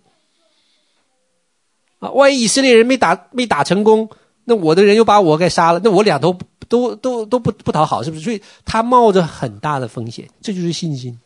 [1.99, 4.09] 啊，万一以色列人没打没打成功，
[4.45, 6.37] 那我的人又把我给杀了，那我俩都。
[6.69, 8.23] 都都都不不讨好，是不是？
[8.25, 11.17] 所以他冒着很大的风险，这就是信心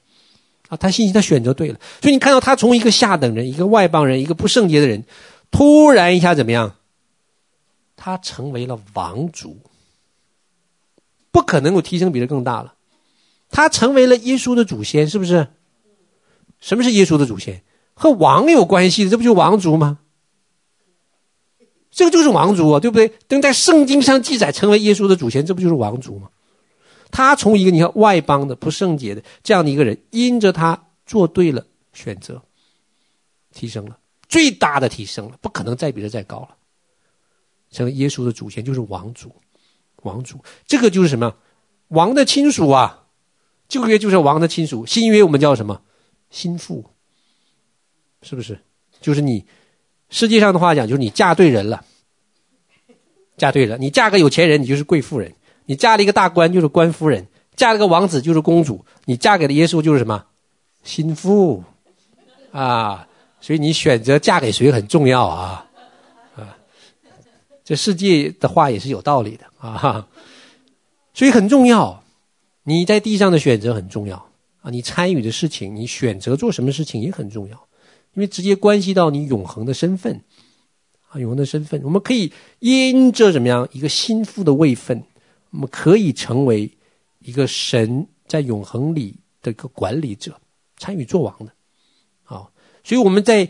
[0.71, 0.77] 啊！
[0.77, 1.79] 他信心，他选择对了。
[2.01, 5.03] 所以你看到他从一个下等人、一个外邦人、一个不圣洁的人，
[5.51, 6.77] 突然一下怎么样？
[7.97, 9.57] 他成为了王族，
[11.29, 12.75] 不可能有提升比这更大了。
[13.49, 15.49] 他成为了耶稣的祖先，是不是？
[16.61, 17.63] 什么是耶稣的祖先？
[17.93, 19.99] 和王有关系的，这不就王族吗？
[21.91, 23.11] 这个就是王族啊，对不对？
[23.27, 26.29] 等在圣经上记载成为耶稣的祖先，这不就是王族吗？
[27.11, 32.41] 他从一个你看外邦的不圣洁的这样的一个人，因着他做对了选择，
[33.53, 33.99] 提升了
[34.29, 36.55] 最大的提升了，不可能再比这再高了。
[37.69, 39.35] 成为耶稣的祖先就是王族，
[40.03, 41.35] 王族这个就是什么？
[41.89, 43.07] 王的亲属啊，
[43.67, 45.81] 旧约就是王的亲属，新约我们叫什么？
[46.29, 46.85] 心腹，
[48.21, 48.59] 是不是？
[49.01, 49.45] 就是你。
[50.13, 51.85] 世界上的话讲，就是你嫁对人了，
[53.37, 53.77] 嫁对了。
[53.77, 55.31] 你嫁个有钱人，你就是贵妇人；
[55.71, 57.23] 你嫁了一个大官，就是官夫人；
[57.55, 60.25] 嫁了个王子，就是公主；你嫁给了耶稣，就是什么？
[60.83, 61.63] 心腹
[62.51, 63.07] 啊！
[63.39, 65.65] 所以你选择嫁给谁很重要啊！
[66.35, 66.57] 啊，
[67.63, 70.05] 这世界的话也是有道理的啊，
[71.13, 72.03] 所以很重要。
[72.63, 74.17] 你在地上的选择很重要
[74.61, 77.55] 啊，你参与的事情，你选择做什么事情也很重要。
[78.13, 80.21] 因为直接关系到你永恒的身份，
[81.07, 85.01] 啊，永恒的身份，我们可以因着怎么样一个心腹的位分，
[85.51, 86.69] 我们可以成为
[87.19, 90.39] 一个神在永恒里的一个管理者，
[90.77, 91.53] 参与作王的，
[92.23, 92.51] 好，
[92.83, 93.49] 所以我们在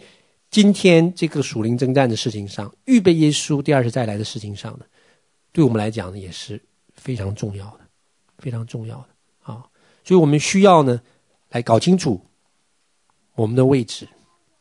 [0.50, 4.86] 今天这个属灵征战的事情上，预备耶稣第二次再来的事情上呢，
[5.52, 6.62] 对我们来讲呢也是
[6.94, 7.82] 非常重要的，
[8.38, 9.08] 非常重要的
[9.54, 9.66] 啊，
[10.04, 11.02] 所以我们需要呢
[11.50, 12.20] 来搞清楚
[13.36, 14.08] 我们的位置。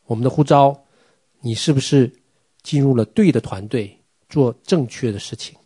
[0.07, 0.77] 我们的呼召，
[1.39, 2.11] 你是不是
[2.63, 5.57] 进入了对的团队，做正确的事情？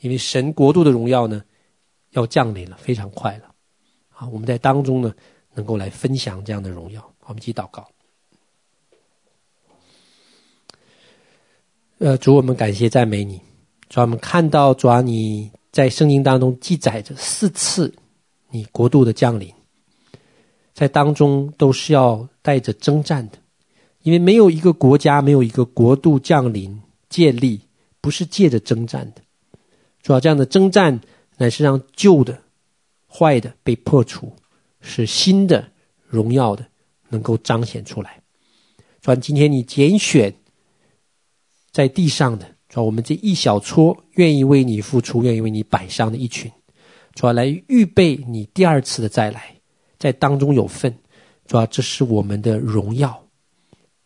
[0.00, 1.42] 因为神国度的荣耀呢，
[2.10, 3.54] 要降临了，非常快了。
[4.10, 5.14] 啊，我们在当中呢，
[5.54, 7.12] 能够来分享这样的荣耀。
[7.26, 7.86] 我们一起祷告。
[11.98, 13.40] 呃，主，我们感谢赞美你，
[13.88, 17.94] 主，我们看到主啊，你在圣经当中记载着四次
[18.48, 19.52] 你国度的降临，
[20.72, 23.38] 在当中都是要带着征战的，
[24.02, 26.80] 因为没有一个国家，没有一个国度降临
[27.10, 27.60] 建立，
[28.00, 29.20] 不是借着征战的。
[30.02, 31.00] 主要这样的征战，
[31.36, 32.42] 乃是让旧的、
[33.06, 34.32] 坏的被破除，
[34.80, 35.70] 使新的、
[36.06, 36.66] 荣耀的
[37.08, 38.20] 能够彰显出来。
[39.00, 40.34] 主要，今天你拣选
[41.70, 42.46] 在地上的。
[42.68, 46.50] 主要，我们这一小撮愿意为你付出、愿意为你摆上的一群，
[47.14, 49.56] 主要来预备你第二次的再来，
[49.98, 50.96] 在当中有份。
[51.46, 53.26] 主要这是我们的荣耀，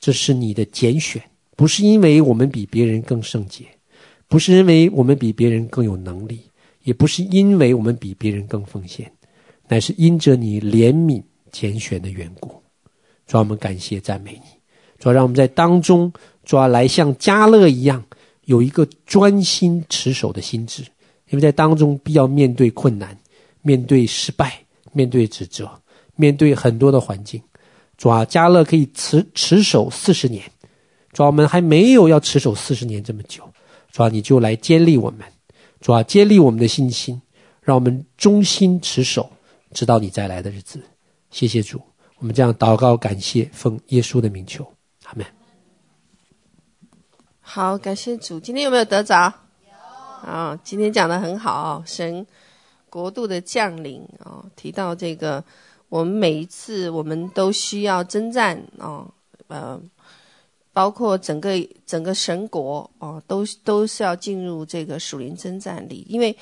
[0.01, 1.23] 这是你的拣选，
[1.57, 3.67] 不是因为我们比别人更圣洁，
[4.35, 6.41] 不是因为我们比别人更有能力，
[6.83, 9.09] 也不是因为我们比别人更奉献，
[9.69, 11.23] 乃是因着你怜悯
[11.53, 12.61] 拣选的缘故。
[13.29, 14.49] 主我们感谢赞美你，
[14.99, 16.13] 主要让我们在当中，
[16.45, 18.05] 主要来像迦勒一样。
[18.47, 20.83] 有一个专心持守的心志，
[21.31, 23.17] 因为在当中必要面对困难，
[23.63, 24.59] 面对失败，
[24.93, 25.71] 面对指责，
[26.17, 27.41] 面对很多的环境。
[27.97, 30.43] 主啊，迦勒可以持持守四十年，
[31.13, 33.49] 主啊，我们还没有要持守四十年这么久。
[33.95, 35.21] 主啊，你就来坚立我们，
[35.81, 37.23] 主啊，坚立我们的信心，
[37.61, 39.31] 让我们忠心持守，
[39.73, 40.83] 直到你再来的日子。
[41.31, 41.81] 谢谢主，
[42.19, 44.67] 我们这样祷告感谢，奉耶稣的名求，
[45.05, 45.25] 阿门。
[47.41, 48.41] 好，感谢主。
[48.41, 49.33] 今天有没有得着？
[50.25, 52.27] 啊，今天讲的很好，神
[52.91, 55.45] 国度的降临哦，提到这个，
[55.89, 59.09] 我们每一次我们都需要征战哦，
[59.47, 59.81] 呃，
[60.75, 61.53] 包括整个
[61.87, 66.05] 整个神国哦，都都是要进入这个属灵征战里。
[66.11, 66.37] 因为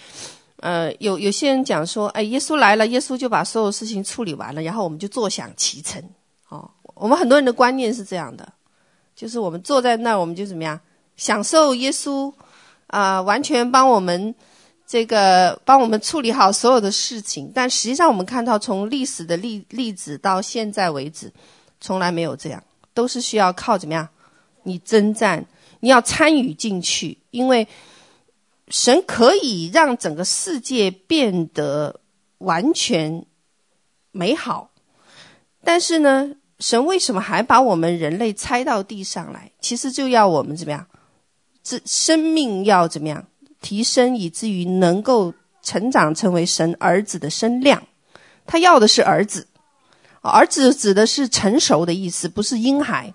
[0.56, 6.02] 呃，有有些人讲说，哎，耶稣来了，耶稣就把所有事情处理完了，然后我们就坐享其成。
[6.48, 8.52] 哦，我们很多人的观念是这样的，
[9.14, 10.80] 就是我们坐在那儿，我们就怎么样？
[11.16, 12.32] 享受耶稣
[12.86, 14.34] 啊、完全帮我们
[14.86, 17.50] 这个帮我们处理好所有的事情。
[17.54, 21.32] 但实际上，我们看到从历史的例例子到现在为止，
[21.80, 22.62] 从来没有这样，
[22.94, 24.08] 都是需要靠怎么样？
[24.64, 25.44] 你征战，
[25.80, 27.66] 你要参与进去，因为
[28.68, 32.00] 神可以让整个世界变得
[32.38, 33.24] 完全
[34.10, 34.70] 美好，
[35.62, 39.50] 但是呢，神为什么还把我们人类拆到地上来？
[39.60, 40.86] 其实就要我们怎么样？
[41.62, 43.26] 这生命要怎么样
[43.60, 45.32] 提升，以至于能够
[45.62, 47.82] 成长成为神儿子的身量？
[48.46, 49.46] 他要的是儿子，
[50.22, 53.14] 儿子指的是成熟的意思，不是婴孩。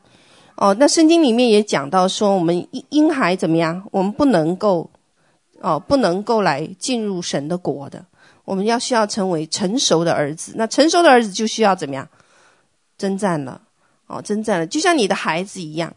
[0.57, 3.87] 哦，那圣经里面也讲到说，我们婴婴孩怎么样？
[3.91, 4.89] 我们不能够，
[5.61, 8.03] 哦，不能够来进入神的国的。
[8.43, 10.53] 我们要需要成为成熟的儿子。
[10.55, 12.07] 那成熟的儿子就需要怎么样？
[12.97, 13.61] 征战了，
[14.07, 15.93] 哦，征战了，就像你的孩子一样，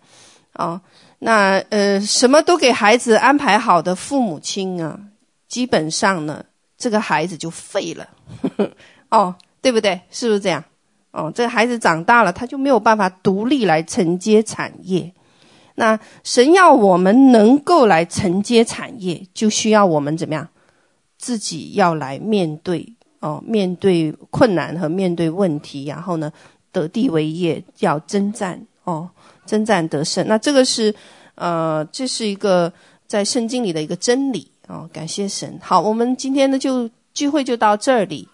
[0.53, 0.81] 哦。
[1.21, 5.01] 那呃，什么都给孩子安排好的父母亲啊，
[5.49, 6.45] 基本上呢，
[6.77, 8.09] 这个孩子就废了，
[8.43, 8.71] 呵 呵
[9.11, 10.01] 哦，对不对？
[10.11, 10.63] 是不是这样？
[11.13, 15.13] 哦，这孩子长大了，他就没有办法独立来承接产业。
[15.75, 20.49] 那神要我们能够来承接产业，就需要我们怎么样？
[21.19, 26.33] 自己要来面对哦，面对困难和面对问题，然后呢，
[26.73, 29.09] 得地为业，要征战哦。
[29.47, 30.95] 征战得胜，那这个是，
[31.35, 32.73] 呃，这是一个
[33.09, 34.89] 在圣经里的一个真理、哦！
[34.93, 35.59] 感谢神。
[35.61, 38.29] 好，我们今天呢就聚会就到这里。